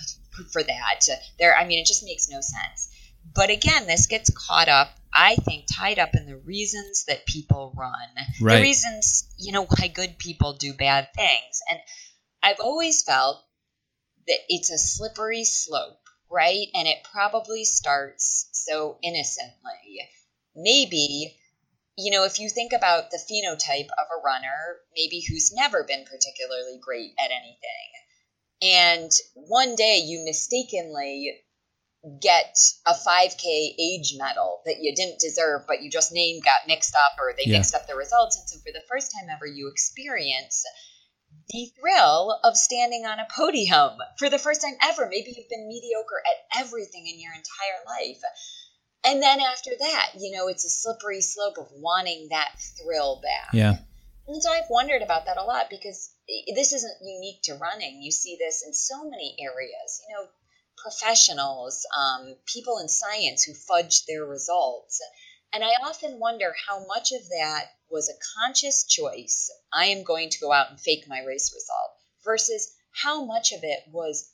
for 0.53 0.63
that. 0.63 1.07
There, 1.39 1.57
I 1.57 1.67
mean, 1.67 1.79
it 1.79 1.87
just 1.87 2.05
makes 2.05 2.29
no 2.29 2.41
sense. 2.41 2.91
But 3.35 3.51
again, 3.51 3.87
this 3.87 4.07
gets 4.07 4.31
caught 4.31 4.69
up, 4.69 4.89
I 5.15 5.37
think, 5.37 5.67
tied 5.73 5.99
up 5.99 6.15
in 6.15 6.27
the 6.27 6.39
reasons 6.39 7.05
that 7.05 7.27
people 7.27 7.73
run. 7.77 7.93
Right. 8.41 8.57
The 8.57 8.63
reasons, 8.63 9.29
you 9.39 9.53
know, 9.53 9.67
why 9.67 9.89
good 9.89 10.19
people 10.19 10.55
do 10.55 10.73
bad 10.73 11.09
things. 11.15 11.61
And 11.71 11.79
I've 12.43 12.61
always 12.61 13.03
felt 13.03 13.45
that 14.27 14.39
it's 14.49 14.71
a 14.71 14.79
slippery 14.79 15.45
slope, 15.45 16.01
right? 16.31 16.67
And 16.75 16.89
it 16.89 16.99
probably 17.13 17.65
starts 17.65 18.49
so 18.53 18.99
innocently 19.03 20.01
maybe 20.63 21.37
you 21.99 22.11
know, 22.11 22.25
if 22.25 22.41
you 22.41 22.49
think 22.49 22.73
about 22.73 23.11
the 23.11 23.19
phenotype 23.19 23.91
of 23.99 24.07
a 24.09 24.23
runner, 24.25 24.79
maybe 24.97 25.23
who's 25.29 25.53
never 25.53 25.85
been 25.85 26.05
particularly 26.05 26.79
great 26.81 27.13
at 27.19 27.31
anything, 27.31 27.91
and 28.63 29.11
one 29.35 29.75
day 29.75 29.99
you 29.99 30.25
mistakenly 30.25 31.43
get 32.21 32.57
a 32.87 32.93
5K 32.93 33.75
age 33.79 34.15
medal 34.17 34.63
that 34.65 34.81
you 34.81 34.95
didn't 34.95 35.21
deserve, 35.21 35.63
but 35.67 35.83
you 35.83 35.91
just 35.91 36.13
name 36.13 36.41
got 36.41 36.67
mixed 36.67 36.95
up 36.95 37.19
or 37.21 37.35
they 37.37 37.45
yeah. 37.51 37.59
mixed 37.59 37.75
up 37.75 37.87
the 37.87 37.95
results. 37.95 38.39
And 38.39 38.49
so 38.49 38.59
for 38.59 38.73
the 38.73 38.85
first 38.89 39.13
time 39.13 39.29
ever, 39.31 39.47
you 39.47 39.69
experience 39.69 40.65
the 41.51 41.71
thrill 41.79 42.39
of 42.43 42.57
standing 42.57 43.05
on 43.05 43.19
a 43.19 43.27
podium 43.35 43.99
for 44.19 44.31
the 44.31 44.39
first 44.39 44.63
time 44.63 44.77
ever. 44.83 45.09
Maybe 45.11 45.35
you've 45.37 45.51
been 45.51 45.69
mediocre 45.69 46.23
at 46.25 46.61
everything 46.63 47.07
in 47.07 47.21
your 47.21 47.33
entire 47.33 47.85
life. 47.87 48.23
And 49.05 49.23
then 49.23 49.41
after 49.41 49.71
that, 49.79 50.11
you 50.19 50.37
know, 50.37 50.49
it's 50.49 50.65
a 50.65 50.71
slippery 50.71 51.21
slope 51.21 51.57
of 51.59 51.69
wanting 51.73 52.29
that 52.31 52.53
thrill 52.79 53.21
back. 53.23 53.55
Yeah. 53.55 53.77
And 54.27 54.43
so 54.43 54.53
I've 54.53 54.71
wondered 54.71 55.03
about 55.03 55.27
that 55.27 55.39
a 55.39 55.45
lot 55.45 55.71
because 55.71 56.11
this 56.55 56.73
isn't 56.73 56.99
unique 57.03 57.43
to 57.45 57.55
running. 57.55 58.03
You 58.03 58.13
see 58.13 58.37
this 58.39 58.63
in 58.65 58.75
so 58.75 59.09
many 59.09 59.37
areas. 59.41 60.03
You 60.09 60.17
know, 60.17 60.29
professionals, 60.77 61.87
um, 61.97 62.37
people 62.47 62.79
in 62.79 62.89
science 62.89 63.45
who 63.45 63.55
fudge 63.55 64.05
their 64.07 64.25
results. 64.25 65.01
And 65.53 65.65
I 65.65 65.73
often 65.83 66.21
wonder 66.21 66.55
how 66.69 66.87
much 66.87 67.13
of 67.13 67.29
that 67.29 67.65
was 67.91 68.09
a 68.09 68.39
conscious 68.39 68.85
choice. 68.85 69.51
I 69.73 69.87
am 69.87 70.05
going 70.05 70.31
to 70.31 70.41
go 70.41 70.53
out 70.53 70.71
and 70.71 70.81
fake 70.81 71.09
my 71.09 71.21
race 71.27 71.53
result 71.55 71.91
versus 72.25 72.73
how 72.93 73.25
much 73.25 73.53
of 73.53 73.61
it 73.63 73.81
was 73.91 74.31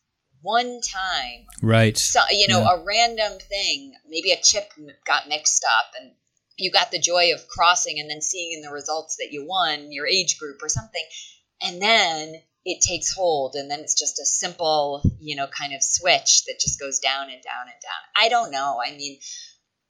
one 0.47 0.81
time. 0.81 1.47
Right. 1.61 1.99
So, 1.99 2.21
you 2.31 2.47
know, 2.47 2.61
yeah. 2.61 2.77
a 2.77 2.85
random 2.85 3.39
thing. 3.41 3.95
Maybe 4.09 4.31
a 4.31 4.41
chip 4.41 4.71
got 5.05 5.29
mixed 5.29 5.65
up 5.65 5.93
and 6.01 6.13
you 6.57 6.71
got 6.71 6.91
the 6.91 7.01
joy 7.01 7.35
of 7.35 7.49
crossing 7.49 7.99
and 7.99 8.09
then 8.09 8.21
seeing 8.21 8.53
in 8.53 8.63
the 8.63 8.71
results 8.71 9.17
that 9.17 9.33
you 9.33 9.45
won 9.45 9.91
your 9.91 10.07
age 10.07 10.39
group 10.39 10.63
or 10.63 10.69
something. 10.69 11.05
And 11.63 11.83
then 11.83 12.41
it 12.65 12.81
takes 12.81 13.13
hold 13.13 13.57
and 13.57 13.71
then 13.71 13.81
it's 13.81 13.99
just 13.99 14.21
a 14.21 14.25
simple, 14.25 15.03
you 15.21 15.35
know, 15.37 15.49
kind 15.49 15.75
of 15.75 15.83
switch 15.83 16.45
that 16.47 16.61
just 16.61 16.79
goes 16.79 17.01
down 17.01 17.25
and 17.25 17.43
down 17.43 17.65
and 17.65 17.81
down. 17.83 18.25
I 18.25 18.29
don't 18.29 18.53
know. 18.53 18.81
I 18.85 18.93
mean, 18.93 19.19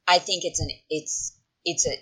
I 0.08 0.18
think 0.18 0.44
it's 0.44 0.60
an 0.60 0.70
it's 0.88 1.38
it's 1.64 1.86
a 1.86 1.94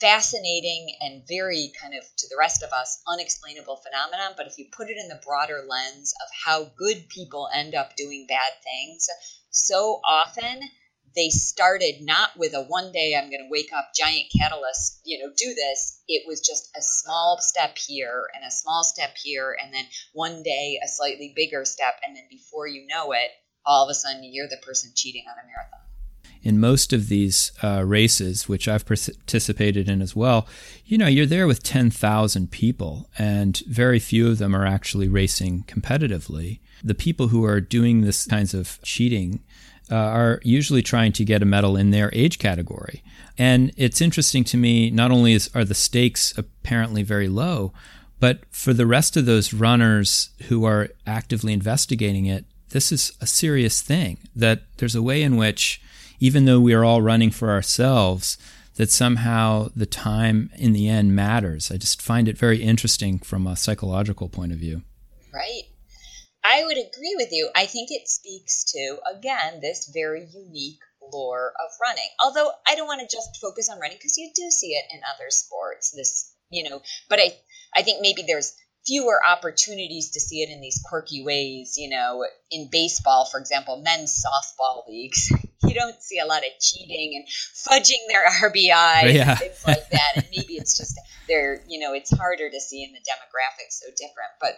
fascinating 0.00 0.94
and 1.00 1.26
very 1.26 1.72
kind 1.80 1.94
of 1.94 2.04
to 2.16 2.28
the 2.28 2.36
rest 2.38 2.62
of 2.62 2.70
us 2.72 3.02
unexplainable 3.08 3.76
phenomenon. 3.76 4.34
But 4.36 4.46
if 4.46 4.58
you 4.58 4.66
put 4.70 4.90
it 4.90 4.96
in 4.96 5.08
the 5.08 5.20
broader 5.24 5.64
lens 5.68 6.14
of 6.22 6.28
how 6.44 6.70
good 6.76 7.08
people 7.08 7.48
end 7.52 7.74
up 7.74 7.96
doing 7.96 8.26
bad 8.28 8.52
things 8.62 9.08
so 9.50 10.00
often 10.04 10.60
they 11.16 11.30
started 11.30 12.02
not 12.02 12.30
with 12.36 12.54
a 12.54 12.62
one 12.64 12.92
day 12.92 13.16
i'm 13.16 13.30
going 13.30 13.42
to 13.42 13.50
wake 13.50 13.72
up 13.74 13.90
giant 13.96 14.26
catalyst 14.38 15.00
you 15.04 15.18
know 15.18 15.32
do 15.36 15.54
this. 15.54 16.02
It 16.06 16.24
was 16.26 16.40
just 16.40 16.68
a 16.76 16.82
small 16.82 17.38
step 17.40 17.76
here 17.78 18.24
and 18.34 18.44
a 18.44 18.50
small 18.50 18.84
step 18.84 19.16
here 19.22 19.56
and 19.60 19.72
then 19.72 19.84
one 20.12 20.42
day 20.42 20.78
a 20.82 20.88
slightly 20.88 21.32
bigger 21.34 21.64
step 21.64 21.94
and 22.06 22.14
then 22.14 22.24
before 22.30 22.66
you 22.66 22.86
know 22.86 23.12
it 23.12 23.30
all 23.64 23.84
of 23.84 23.90
a 23.90 23.94
sudden 23.94 24.22
you're 24.22 24.48
the 24.48 24.62
person 24.62 24.92
cheating 24.94 25.24
on 25.28 25.34
a 25.42 25.46
marathon 25.46 25.87
in 26.42 26.60
most 26.60 26.92
of 26.92 27.08
these 27.08 27.52
uh, 27.62 27.82
races, 27.84 28.48
which 28.48 28.68
I've 28.68 28.86
participated 28.86 29.88
in 29.88 30.00
as 30.02 30.14
well, 30.14 30.46
you 30.84 30.98
know, 30.98 31.06
you're 31.06 31.26
there 31.26 31.46
with 31.46 31.62
10,000 31.62 32.50
people, 32.50 33.08
and 33.18 33.60
very 33.66 33.98
few 33.98 34.28
of 34.28 34.38
them 34.38 34.54
are 34.54 34.66
actually 34.66 35.08
racing 35.08 35.64
competitively. 35.66 36.60
The 36.82 36.94
people 36.94 37.28
who 37.28 37.44
are 37.44 37.60
doing 37.60 38.00
this 38.00 38.26
kinds 38.26 38.54
of 38.54 38.78
cheating 38.82 39.40
uh, 39.90 39.96
are 39.96 40.40
usually 40.42 40.82
trying 40.82 41.12
to 41.12 41.24
get 41.24 41.42
a 41.42 41.46
medal 41.46 41.76
in 41.76 41.90
their 41.90 42.10
age 42.12 42.38
category. 42.38 43.02
And 43.36 43.72
it's 43.76 44.00
interesting 44.00 44.44
to 44.44 44.56
me, 44.56 44.90
not 44.90 45.10
only 45.10 45.32
is, 45.32 45.50
are 45.54 45.64
the 45.64 45.74
stakes 45.74 46.36
apparently 46.36 47.02
very 47.02 47.28
low, 47.28 47.72
but 48.20 48.40
for 48.50 48.72
the 48.72 48.86
rest 48.86 49.16
of 49.16 49.26
those 49.26 49.54
runners 49.54 50.30
who 50.48 50.64
are 50.64 50.88
actively 51.06 51.52
investigating 51.52 52.26
it, 52.26 52.44
this 52.70 52.92
is 52.92 53.12
a 53.20 53.26
serious 53.26 53.80
thing. 53.80 54.18
That 54.34 54.62
there's 54.76 54.94
a 54.94 55.02
way 55.02 55.22
in 55.22 55.36
which 55.36 55.80
even 56.20 56.44
though 56.44 56.60
we 56.60 56.74
are 56.74 56.84
all 56.84 57.02
running 57.02 57.30
for 57.30 57.50
ourselves, 57.50 58.38
that 58.76 58.90
somehow 58.90 59.68
the 59.74 59.86
time 59.86 60.50
in 60.56 60.72
the 60.72 60.88
end 60.88 61.14
matters. 61.14 61.70
I 61.70 61.76
just 61.76 62.00
find 62.00 62.28
it 62.28 62.38
very 62.38 62.62
interesting 62.62 63.18
from 63.18 63.46
a 63.46 63.56
psychological 63.56 64.28
point 64.28 64.52
of 64.52 64.58
view. 64.58 64.82
Right. 65.34 65.64
I 66.44 66.62
would 66.64 66.78
agree 66.78 67.14
with 67.16 67.28
you. 67.32 67.50
I 67.54 67.66
think 67.66 67.90
it 67.90 68.08
speaks 68.08 68.64
to, 68.72 68.98
again, 69.14 69.60
this 69.60 69.90
very 69.92 70.26
unique 70.32 70.78
lore 71.12 71.52
of 71.58 71.70
running. 71.82 72.08
Although 72.22 72.50
I 72.66 72.74
don't 72.74 72.86
want 72.86 73.00
to 73.00 73.16
just 73.16 73.40
focus 73.40 73.68
on 73.68 73.80
running 73.80 73.96
because 73.96 74.16
you 74.16 74.30
do 74.34 74.50
see 74.50 74.68
it 74.68 74.84
in 74.92 75.00
other 75.14 75.30
sports. 75.30 75.92
This, 75.92 76.32
you 76.50 76.68
know, 76.68 76.80
but 77.08 77.18
I, 77.18 77.36
I 77.76 77.82
think 77.82 78.00
maybe 78.00 78.22
there's 78.26 78.54
fewer 78.86 79.20
opportunities 79.26 80.12
to 80.12 80.20
see 80.20 80.42
it 80.42 80.50
in 80.50 80.60
these 80.60 80.80
quirky 80.88 81.24
ways. 81.24 81.74
You 81.76 81.90
know, 81.90 82.24
in 82.50 82.68
baseball, 82.70 83.26
for 83.30 83.40
example, 83.40 83.82
men's 83.84 84.24
softball 84.24 84.88
leagues, 84.88 85.32
you 85.62 85.74
don't 85.74 86.00
see 86.02 86.18
a 86.18 86.26
lot 86.26 86.42
of 86.44 86.50
cheating 86.60 87.16
and 87.16 87.26
fudging 87.26 88.06
their 88.08 88.24
RBI 88.50 89.14
yeah. 89.14 89.30
and 89.30 89.38
things 89.38 89.64
like 89.66 89.88
that. 89.90 90.12
and 90.16 90.26
maybe 90.30 90.54
it's 90.54 90.76
just 90.76 90.98
they're, 91.28 91.62
you 91.68 91.80
know, 91.80 91.94
it's 91.94 92.16
harder 92.16 92.48
to 92.50 92.60
see 92.60 92.84
in 92.84 92.92
the 92.92 92.98
demographics 92.98 93.80
so 93.80 93.86
different. 93.96 94.30
But 94.40 94.52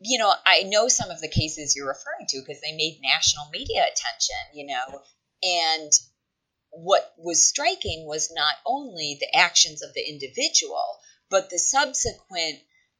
you 0.00 0.18
know, 0.18 0.32
I 0.44 0.64
know 0.64 0.88
some 0.88 1.10
of 1.10 1.20
the 1.20 1.28
cases 1.28 1.74
you're 1.74 1.88
referring 1.88 2.26
to 2.28 2.40
because 2.40 2.60
they 2.60 2.76
made 2.76 3.00
national 3.02 3.48
media 3.50 3.82
attention, 3.82 4.36
you 4.52 4.66
know, 4.66 5.00
and 5.42 5.92
what 6.70 7.14
was 7.16 7.48
striking 7.48 8.06
was 8.06 8.30
not 8.34 8.54
only 8.66 9.16
the 9.18 9.34
actions 9.34 9.82
of 9.82 9.94
the 9.94 10.06
individual, 10.06 10.98
but 11.30 11.48
the 11.48 11.58
subsequent 11.58 12.58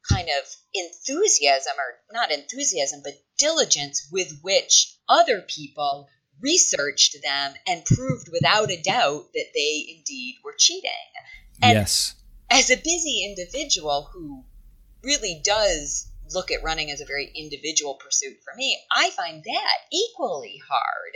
kind 0.09 0.27
of 0.27 0.55
enthusiasm 0.73 1.73
or 1.77 2.13
not 2.13 2.31
enthusiasm, 2.31 3.01
but 3.03 3.13
diligence 3.37 4.07
with 4.11 4.39
which 4.41 4.95
other 5.07 5.41
people 5.41 6.07
researched 6.41 7.17
them 7.23 7.53
and 7.67 7.85
proved 7.85 8.29
without 8.31 8.71
a 8.71 8.81
doubt 8.81 9.25
that 9.33 9.47
they 9.53 9.95
indeed 9.97 10.35
were 10.43 10.55
cheating. 10.57 10.91
And 11.61 11.73
yes. 11.73 12.15
As 12.49 12.69
a 12.69 12.77
busy 12.77 13.25
individual 13.25 14.09
who 14.13 14.43
really 15.03 15.41
does 15.43 16.07
look 16.33 16.51
at 16.51 16.63
running 16.63 16.91
as 16.91 17.01
a 17.01 17.05
very 17.05 17.31
individual 17.35 17.95
pursuit 17.95 18.37
for 18.43 18.53
me, 18.55 18.77
I 18.91 19.09
find 19.11 19.43
that 19.43 19.77
equally 19.91 20.59
hard 20.69 21.13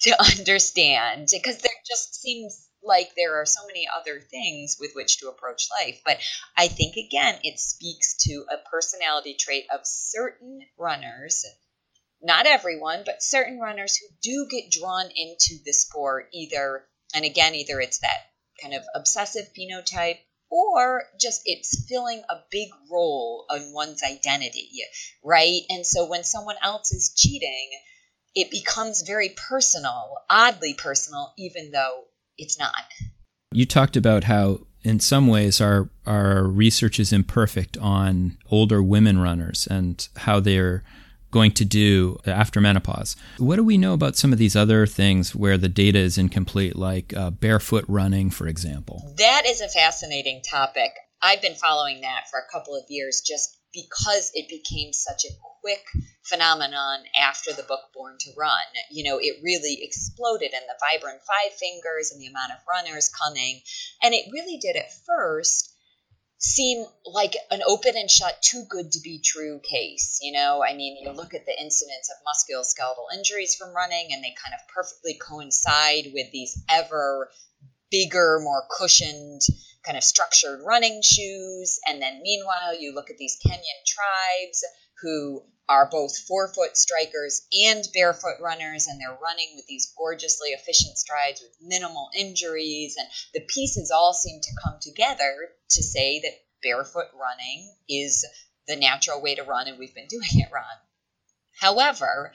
to 0.00 0.22
understand 0.38 1.28
because 1.32 1.58
there 1.58 1.72
just 1.86 2.20
seems 2.20 2.68
like 2.82 3.12
there 3.16 3.40
are 3.40 3.46
so 3.46 3.66
many 3.66 3.86
other 3.88 4.20
things 4.20 4.76
with 4.80 4.92
which 4.94 5.18
to 5.18 5.28
approach 5.28 5.68
life. 5.80 6.00
But 6.04 6.18
I 6.56 6.68
think, 6.68 6.96
again, 6.96 7.38
it 7.42 7.58
speaks 7.58 8.16
to 8.28 8.44
a 8.50 8.68
personality 8.70 9.34
trait 9.38 9.66
of 9.72 9.80
certain 9.84 10.60
runners, 10.78 11.44
not 12.26 12.46
everyone, 12.46 13.02
but 13.06 13.22
certain 13.22 13.58
runners 13.58 13.96
who 13.96 14.06
do 14.20 14.46
get 14.50 14.70
drawn 14.70 15.06
into 15.14 15.62
the 15.64 15.72
sport 15.72 16.28
either, 16.34 16.84
and 17.14 17.24
again, 17.24 17.54
either 17.54 17.80
it's 17.80 18.00
that 18.00 18.18
kind 18.60 18.74
of 18.74 18.82
obsessive 18.94 19.46
phenotype 19.56 20.18
or 20.50 21.04
just 21.20 21.42
it's 21.44 21.86
filling 21.88 22.22
a 22.28 22.36
big 22.50 22.68
role 22.90 23.46
in 23.54 23.72
one's 23.72 24.02
identity, 24.02 24.68
right? 25.24 25.62
And 25.70 25.86
so 25.86 26.06
when 26.06 26.24
someone 26.24 26.56
else 26.62 26.92
is 26.92 27.14
cheating, 27.16 27.70
it 28.34 28.50
becomes 28.50 29.02
very 29.02 29.30
personal, 29.48 30.16
oddly 30.28 30.74
personal, 30.74 31.32
even 31.38 31.70
though 31.72 32.04
it's 32.36 32.58
not. 32.58 32.74
You 33.52 33.66
talked 33.66 33.96
about 33.96 34.24
how 34.24 34.66
in 34.82 35.00
some 35.00 35.26
ways 35.26 35.60
our 35.60 35.88
our 36.06 36.44
research 36.44 37.00
is 37.00 37.12
imperfect 37.12 37.76
on 37.78 38.36
older 38.50 38.82
women 38.82 39.18
runners 39.18 39.66
and 39.68 40.06
how 40.16 40.38
they're 40.40 40.84
going 41.30 41.52
to 41.52 41.64
do 41.64 42.18
after 42.26 42.60
menopause. 42.60 43.16
What 43.38 43.56
do 43.56 43.64
we 43.64 43.78
know 43.78 43.92
about 43.92 44.16
some 44.16 44.32
of 44.32 44.38
these 44.38 44.56
other 44.56 44.86
things 44.86 45.34
where 45.34 45.58
the 45.58 45.68
data 45.68 45.98
is 45.98 46.18
incomplete, 46.18 46.76
like 46.76 47.14
uh, 47.14 47.30
barefoot 47.30 47.84
running, 47.88 48.30
for 48.30 48.46
example? 48.46 49.14
That 49.18 49.42
is 49.46 49.60
a 49.60 49.68
fascinating 49.68 50.42
topic. 50.48 50.92
I've 51.22 51.42
been 51.42 51.54
following 51.54 52.02
that 52.02 52.24
for 52.30 52.38
a 52.38 52.52
couple 52.52 52.76
of 52.76 52.84
years 52.88 53.22
just 53.26 53.56
because 53.72 54.30
it 54.34 54.48
became 54.48 54.92
such 54.92 55.24
a 55.24 55.34
quick 55.60 55.84
phenomenon 56.24 57.00
after 57.20 57.52
the 57.52 57.62
book 57.62 57.80
Born 57.94 58.16
to 58.20 58.30
Run. 58.36 58.64
You 58.90 59.04
know, 59.04 59.18
it 59.20 59.42
really 59.42 59.78
exploded 59.82 60.52
in 60.52 60.60
the 60.66 60.78
Vibram 60.80 61.18
five 61.18 61.52
fingers 61.58 62.10
and 62.12 62.20
the 62.20 62.28
amount 62.28 62.52
of 62.52 62.64
runners 62.68 63.10
coming. 63.10 63.60
And 64.02 64.14
it 64.14 64.32
really 64.32 64.58
did 64.58 64.76
at 64.76 64.92
first 65.06 65.75
seem 66.38 66.84
like 67.04 67.34
an 67.50 67.62
open 67.66 67.96
and 67.96 68.10
shut, 68.10 68.40
too 68.42 68.64
good 68.68 68.92
to 68.92 69.00
be 69.00 69.20
true 69.24 69.60
case. 69.62 70.18
You 70.20 70.32
know, 70.32 70.62
I 70.62 70.74
mean, 70.74 70.96
you 71.02 71.10
look 71.12 71.34
at 71.34 71.46
the 71.46 71.60
incidence 71.60 72.10
of 72.10 72.16
musculoskeletal 72.26 73.16
injuries 73.16 73.54
from 73.54 73.74
running, 73.74 74.08
and 74.12 74.22
they 74.22 74.34
kind 74.42 74.54
of 74.54 74.68
perfectly 74.74 75.14
coincide 75.14 76.12
with 76.12 76.30
these 76.32 76.62
ever 76.68 77.30
bigger, 77.90 78.40
more 78.42 78.64
cushioned, 78.78 79.40
kind 79.84 79.96
of 79.96 80.04
structured 80.04 80.60
running 80.66 81.00
shoes. 81.02 81.78
And 81.86 82.02
then 82.02 82.20
meanwhile, 82.22 82.78
you 82.78 82.94
look 82.94 83.10
at 83.10 83.16
these 83.18 83.38
Kenyan 83.44 83.84
tribes 83.86 84.64
who 85.02 85.42
are 85.68 85.88
both 85.90 86.16
forefoot 86.26 86.76
strikers 86.76 87.46
and 87.52 87.84
barefoot 87.92 88.36
runners, 88.40 88.86
and 88.86 89.00
they're 89.00 89.18
running 89.20 89.52
with 89.56 89.66
these 89.66 89.92
gorgeously 89.96 90.50
efficient 90.50 90.96
strides 90.96 91.40
with 91.40 91.56
minimal 91.60 92.08
injuries. 92.14 92.96
And 92.98 93.08
the 93.34 93.46
pieces 93.52 93.90
all 93.90 94.12
seem 94.12 94.40
to 94.40 94.60
come 94.64 94.78
together 94.80 95.48
to 95.70 95.82
say 95.82 96.20
that 96.20 96.40
barefoot 96.62 97.08
running 97.14 97.74
is 97.88 98.24
the 98.68 98.76
natural 98.76 99.20
way 99.20 99.34
to 99.34 99.42
run, 99.42 99.68
and 99.68 99.78
we've 99.78 99.94
been 99.94 100.08
doing 100.08 100.28
it 100.34 100.52
wrong. 100.52 100.64
However, 101.58 102.32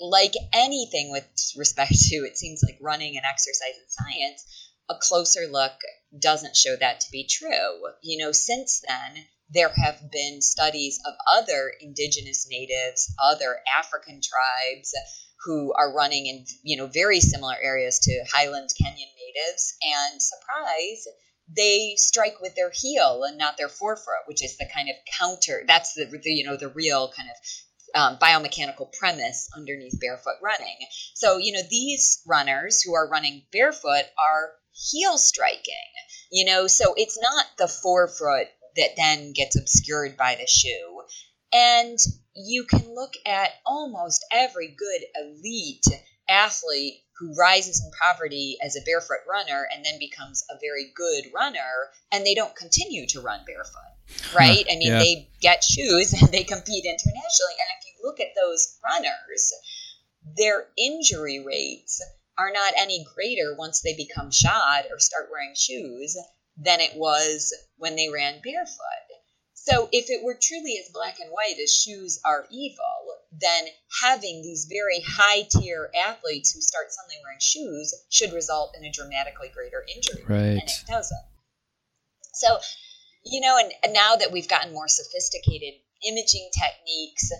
like 0.00 0.34
anything 0.52 1.10
with 1.10 1.24
respect 1.56 1.92
to 1.92 2.16
it 2.16 2.36
seems 2.36 2.62
like 2.62 2.78
running 2.80 3.16
and 3.16 3.26
exercise 3.26 3.76
and 3.78 3.90
science, 3.90 4.44
a 4.88 4.94
closer 5.00 5.46
look 5.46 5.72
doesn't 6.18 6.56
show 6.56 6.74
that 6.76 7.00
to 7.00 7.10
be 7.12 7.26
true. 7.26 7.86
You 8.02 8.18
know, 8.18 8.32
since 8.32 8.82
then, 8.86 9.24
there 9.52 9.70
have 9.74 10.10
been 10.10 10.40
studies 10.40 11.00
of 11.06 11.14
other 11.32 11.72
indigenous 11.80 12.46
natives, 12.48 13.14
other 13.22 13.58
African 13.78 14.20
tribes 14.22 14.94
who 15.44 15.72
are 15.72 15.94
running 15.94 16.26
in 16.26 16.44
you 16.62 16.76
know 16.76 16.86
very 16.86 17.20
similar 17.20 17.56
areas 17.62 17.98
to 18.00 18.24
highland 18.32 18.70
Kenyan 18.80 18.94
natives, 18.96 19.76
and 19.82 20.20
surprise, 20.20 21.06
they 21.56 21.94
strike 21.96 22.40
with 22.40 22.54
their 22.54 22.70
heel 22.70 23.22
and 23.26 23.38
not 23.38 23.56
their 23.56 23.68
forefoot, 23.68 24.26
which 24.26 24.44
is 24.44 24.56
the 24.56 24.68
kind 24.72 24.88
of 24.88 24.96
counter. 25.18 25.62
That's 25.66 25.94
the, 25.94 26.04
the 26.04 26.30
you 26.30 26.44
know 26.44 26.56
the 26.56 26.68
real 26.68 27.12
kind 27.16 27.28
of 27.28 27.36
um, 27.94 28.18
biomechanical 28.18 28.92
premise 28.98 29.48
underneath 29.56 29.98
barefoot 30.00 30.36
running. 30.42 30.76
So, 31.14 31.38
you 31.38 31.52
know, 31.52 31.62
these 31.68 32.22
runners 32.26 32.80
who 32.82 32.94
are 32.94 33.08
running 33.08 33.42
barefoot 33.52 34.04
are 34.16 34.52
heel 34.72 35.18
striking, 35.18 35.74
you 36.30 36.44
know, 36.44 36.66
so 36.66 36.94
it's 36.96 37.18
not 37.20 37.46
the 37.58 37.66
forefoot 37.66 38.46
that 38.76 38.96
then 38.96 39.32
gets 39.32 39.56
obscured 39.56 40.16
by 40.16 40.36
the 40.36 40.46
shoe. 40.46 41.02
And 41.52 41.98
you 42.34 42.64
can 42.64 42.94
look 42.94 43.14
at 43.26 43.50
almost 43.66 44.24
every 44.32 44.68
good 44.68 45.02
elite 45.16 45.86
athlete 46.28 47.02
who 47.18 47.34
rises 47.34 47.82
in 47.84 47.90
poverty 48.00 48.56
as 48.64 48.76
a 48.76 48.84
barefoot 48.86 49.18
runner 49.28 49.66
and 49.74 49.84
then 49.84 49.98
becomes 49.98 50.44
a 50.50 50.58
very 50.60 50.92
good 50.94 51.24
runner 51.34 51.90
and 52.12 52.24
they 52.24 52.34
don't 52.34 52.54
continue 52.56 53.06
to 53.06 53.20
run 53.20 53.40
barefoot 53.44 54.34
right 54.34 54.64
i 54.70 54.76
mean 54.76 54.92
yeah. 54.92 54.98
they 54.98 55.28
get 55.40 55.62
shoes 55.62 56.12
and 56.12 56.28
they 56.32 56.44
compete 56.44 56.84
internationally 56.84 57.56
and 57.58 57.68
if 57.78 57.84
you 57.84 57.92
look 58.02 58.20
at 58.20 58.28
those 58.40 58.78
runners 58.84 59.52
their 60.36 60.66
injury 60.78 61.42
rates 61.44 62.00
are 62.38 62.52
not 62.52 62.72
any 62.78 63.04
greater 63.14 63.54
once 63.58 63.82
they 63.82 63.94
become 63.96 64.30
shod 64.30 64.84
or 64.90 64.98
start 64.98 65.28
wearing 65.30 65.52
shoes 65.54 66.16
than 66.64 66.80
it 66.80 66.96
was 66.96 67.54
when 67.76 67.96
they 67.96 68.08
ran 68.08 68.40
barefoot 68.42 69.10
so 69.62 69.90
if 69.92 70.08
it 70.08 70.24
were 70.24 70.38
truly 70.40 70.78
as 70.78 70.90
black 70.90 71.20
and 71.20 71.30
white 71.30 71.58
as 71.62 71.74
shoes 71.74 72.18
are 72.24 72.46
evil, 72.50 73.18
then 73.30 73.66
having 74.02 74.40
these 74.40 74.64
very 74.64 75.00
high 75.06 75.42
tier 75.42 75.90
athletes 75.94 76.52
who 76.52 76.62
start 76.62 76.86
suddenly 76.90 77.16
wearing 77.22 77.40
shoes 77.40 77.94
should 78.08 78.32
result 78.32 78.74
in 78.78 78.86
a 78.86 78.90
dramatically 78.90 79.50
greater 79.52 79.84
injury. 79.94 80.24
Right. 80.26 80.58
And 80.58 80.62
it 80.62 80.86
doesn't. 80.88 81.20
So, 82.32 82.58
you 83.24 83.42
know, 83.42 83.58
and, 83.58 83.70
and 83.84 83.92
now 83.92 84.16
that 84.16 84.32
we've 84.32 84.48
gotten 84.48 84.72
more 84.72 84.88
sophisticated 84.88 85.74
imaging 86.08 86.48
techniques, 86.56 87.30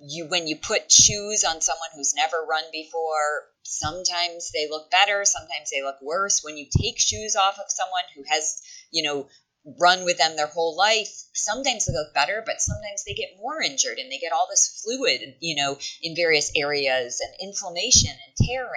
you 0.00 0.26
when 0.26 0.46
you 0.46 0.56
put 0.56 0.90
shoes 0.90 1.44
on 1.44 1.60
someone 1.60 1.88
who's 1.94 2.14
never 2.14 2.44
run 2.48 2.64
before, 2.72 3.44
sometimes 3.62 4.50
they 4.52 4.68
look 4.68 4.90
better, 4.90 5.24
sometimes 5.24 5.70
they 5.70 5.82
look 5.82 5.96
worse. 6.02 6.42
When 6.42 6.56
you 6.56 6.66
take 6.70 6.98
shoes 6.98 7.36
off 7.36 7.58
of 7.58 7.66
someone 7.68 8.02
who 8.14 8.22
has, 8.28 8.60
you 8.90 9.02
know, 9.02 9.28
run 9.78 10.04
with 10.04 10.18
them 10.18 10.36
their 10.36 10.48
whole 10.48 10.76
life, 10.76 11.10
sometimes 11.32 11.86
they 11.86 11.92
look 11.92 12.12
better, 12.14 12.42
but 12.44 12.60
sometimes 12.60 13.04
they 13.04 13.14
get 13.14 13.38
more 13.38 13.62
injured 13.62 13.98
and 13.98 14.10
they 14.10 14.18
get 14.18 14.32
all 14.32 14.48
this 14.50 14.82
fluid, 14.84 15.36
you 15.40 15.56
know, 15.56 15.78
in 16.02 16.16
various 16.16 16.50
areas 16.56 17.20
and 17.20 17.48
inflammation 17.48 18.10
and 18.10 18.46
tearing. 18.46 18.68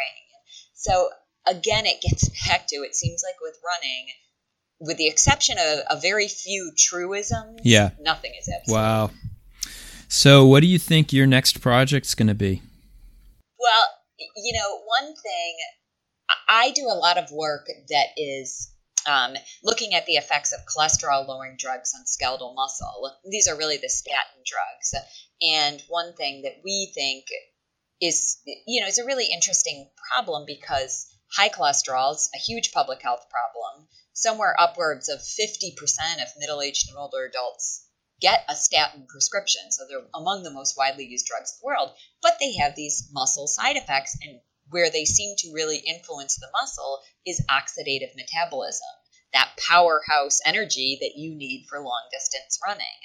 So 0.75 1.09
again, 1.45 1.85
it 1.85 2.01
gets 2.01 2.29
back 2.47 2.67
to 2.67 2.77
it 2.77 2.95
seems 2.95 3.23
like 3.25 3.35
with 3.41 3.59
running, 3.65 4.07
with 4.79 4.97
the 4.97 5.07
exception 5.07 5.57
of 5.57 5.79
a 5.97 5.99
very 5.99 6.27
few 6.27 6.71
truisms, 6.77 7.61
yeah, 7.63 7.91
nothing 7.99 8.33
is 8.39 8.49
absolute. 8.49 8.75
Wow. 8.75 9.11
So, 10.17 10.45
what 10.45 10.61
do 10.61 10.67
you 10.67 10.79
think 10.79 11.11
your 11.11 11.27
next 11.27 11.59
project's 11.59 12.15
going 12.15 12.29
to 12.29 12.33
be? 12.33 12.61
Well, 13.59 13.85
you 14.37 14.53
know, 14.53 14.79
one 15.01 15.13
thing 15.13 15.55
I 16.47 16.71
do 16.71 16.83
a 16.83 16.95
lot 16.95 17.17
of 17.17 17.33
work 17.33 17.67
that 17.89 18.07
is 18.15 18.71
um, 19.05 19.33
looking 19.61 19.93
at 19.93 20.05
the 20.05 20.13
effects 20.13 20.53
of 20.53 20.61
cholesterol 20.65 21.27
lowering 21.27 21.57
drugs 21.59 21.91
on 21.93 22.05
skeletal 22.05 22.53
muscle. 22.53 23.11
These 23.29 23.49
are 23.49 23.57
really 23.57 23.75
the 23.75 23.89
statin 23.89 24.41
drugs. 24.45 24.95
And 25.41 25.83
one 25.89 26.13
thing 26.13 26.43
that 26.43 26.61
we 26.63 26.93
think 26.95 27.25
is, 27.99 28.37
you 28.65 28.79
know, 28.79 28.87
is 28.87 28.99
a 28.99 29.05
really 29.05 29.27
interesting 29.33 29.89
problem 30.13 30.45
because 30.47 31.07
high 31.35 31.49
cholesterol 31.49 32.13
is 32.13 32.29
a 32.33 32.39
huge 32.39 32.71
public 32.71 33.01
health 33.01 33.25
problem. 33.29 33.89
Somewhere 34.13 34.55
upwards 34.57 35.09
of 35.09 35.19
50% 35.19 35.75
of 36.23 36.29
middle 36.37 36.61
aged 36.61 36.87
and 36.87 36.97
older 36.97 37.25
adults 37.25 37.85
get 38.25 38.43
a 38.49 38.55
statin 38.55 39.05
prescription. 39.07 39.61
So 39.69 39.83
they're 39.87 39.99
among 40.15 40.41
the 40.41 40.49
most 40.49 40.75
widely 40.75 41.05
used 41.05 41.27
drugs 41.27 41.53
in 41.53 41.57
the 41.61 41.67
world, 41.67 41.91
but 42.23 42.37
they 42.39 42.55
have 42.55 42.75
these 42.75 43.09
muscle 43.13 43.47
side 43.47 43.75
effects. 43.77 44.17
And 44.23 44.39
where 44.69 44.89
they 44.89 45.05
seem 45.05 45.35
to 45.37 45.53
really 45.53 45.77
influence 45.77 46.37
the 46.37 46.49
muscle 46.51 46.99
is 47.23 47.45
oxidative 47.49 48.15
metabolism, 48.15 48.87
that 49.31 49.51
powerhouse 49.69 50.41
energy 50.43 50.97
that 51.01 51.15
you 51.15 51.35
need 51.35 51.67
for 51.69 51.79
long 51.79 52.01
distance 52.11 52.59
running. 52.65 52.99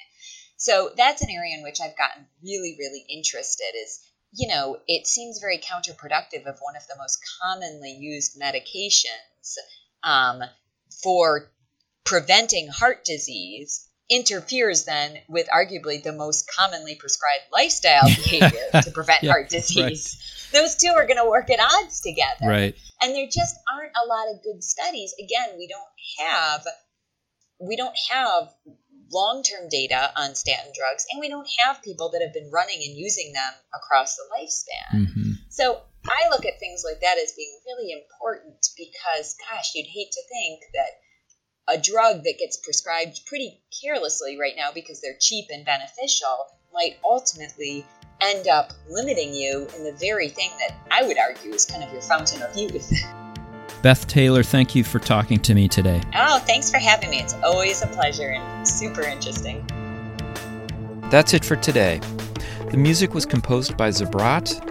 So 0.57 0.91
that's 0.97 1.21
an 1.21 1.29
area 1.29 1.55
in 1.55 1.63
which 1.63 1.79
I've 1.79 1.97
gotten 1.97 2.25
really, 2.43 2.75
really 2.79 3.05
interested 3.07 3.73
is, 3.75 3.99
you 4.33 4.47
know, 4.47 4.79
it 4.87 5.05
seems 5.05 5.39
very 5.39 5.59
counterproductive 5.59 6.45
of 6.47 6.57
one 6.61 6.75
of 6.75 6.87
the 6.87 6.97
most 6.97 7.19
commonly 7.41 7.91
used 7.91 8.39
medications 8.41 9.55
um, 10.03 10.41
for 11.03 11.51
preventing 12.05 12.69
heart 12.69 13.05
disease 13.05 13.87
interferes 14.11 14.85
then 14.85 15.17
with 15.29 15.47
arguably 15.47 16.03
the 16.03 16.11
most 16.11 16.51
commonly 16.55 16.95
prescribed 16.95 17.45
lifestyle 17.51 18.05
behavior 18.05 18.81
to 18.83 18.91
prevent 18.91 19.19
yeah, 19.23 19.31
heart 19.31 19.49
disease. 19.49 20.17
Right 20.19 20.31
those 20.51 20.75
two 20.75 20.89
are 20.89 21.07
going 21.07 21.17
to 21.17 21.29
work 21.29 21.49
at 21.49 21.59
odds 21.59 22.01
together. 22.01 22.47
Right. 22.47 22.75
And 23.01 23.15
there 23.15 23.27
just 23.31 23.55
aren't 23.71 23.93
a 23.95 24.07
lot 24.07 24.33
of 24.33 24.43
good 24.43 24.63
studies. 24.63 25.13
Again, 25.19 25.57
we 25.57 25.67
don't 25.67 26.27
have 26.27 26.65
we 27.59 27.75
don't 27.75 27.95
have 28.11 28.49
long-term 29.13 29.69
data 29.69 30.11
on 30.15 30.33
statin 30.35 30.71
drugs 30.73 31.05
and 31.11 31.19
we 31.19 31.29
don't 31.29 31.47
have 31.59 31.83
people 31.83 32.09
that 32.11 32.21
have 32.21 32.33
been 32.33 32.49
running 32.49 32.79
and 32.81 32.97
using 32.97 33.33
them 33.33 33.53
across 33.75 34.15
the 34.15 34.23
lifespan. 34.33 35.07
Mm-hmm. 35.07 35.31
So 35.49 35.81
I 36.07 36.29
look 36.29 36.45
at 36.45 36.59
things 36.59 36.83
like 36.85 37.01
that 37.01 37.17
as 37.21 37.33
being 37.35 37.53
really 37.67 37.91
important 37.91 38.65
because 38.77 39.35
gosh, 39.37 39.71
you'd 39.75 39.87
hate 39.87 40.11
to 40.11 40.21
think 40.29 40.61
that 40.73 40.91
a 41.67 41.77
drug 41.77 42.23
that 42.23 42.35
gets 42.39 42.57
prescribed 42.57 43.25
pretty 43.25 43.59
carelessly 43.81 44.37
right 44.39 44.53
now 44.57 44.69
because 44.73 45.01
they're 45.01 45.17
cheap 45.19 45.45
and 45.51 45.65
beneficial 45.65 46.47
might 46.73 46.97
ultimately 47.03 47.85
end 48.21 48.47
up 48.47 48.71
limiting 48.89 49.33
you 49.33 49.67
in 49.75 49.83
the 49.83 49.93
very 49.93 50.29
thing 50.29 50.49
that 50.59 50.75
I 50.89 51.03
would 51.03 51.17
argue 51.17 51.51
is 51.51 51.65
kind 51.65 51.83
of 51.83 51.91
your 51.91 52.01
fountain 52.01 52.41
of 52.41 52.55
youth. 52.55 52.91
Beth 53.81 54.05
Taylor, 54.07 54.43
thank 54.43 54.75
you 54.75 54.83
for 54.83 54.99
talking 54.99 55.39
to 55.39 55.55
me 55.55 55.67
today. 55.67 56.01
Oh, 56.13 56.37
thanks 56.39 56.69
for 56.69 56.77
having 56.77 57.09
me. 57.09 57.19
It's 57.19 57.33
always 57.43 57.81
a 57.81 57.87
pleasure 57.87 58.29
and 58.29 58.67
super 58.67 59.01
interesting. 59.01 59.65
That's 61.09 61.33
it 61.33 61.43
for 61.43 61.55
today. 61.55 61.99
The 62.69 62.77
music 62.77 63.15
was 63.15 63.25
composed 63.25 63.75
by 63.75 63.89
Zabrat 63.89 64.70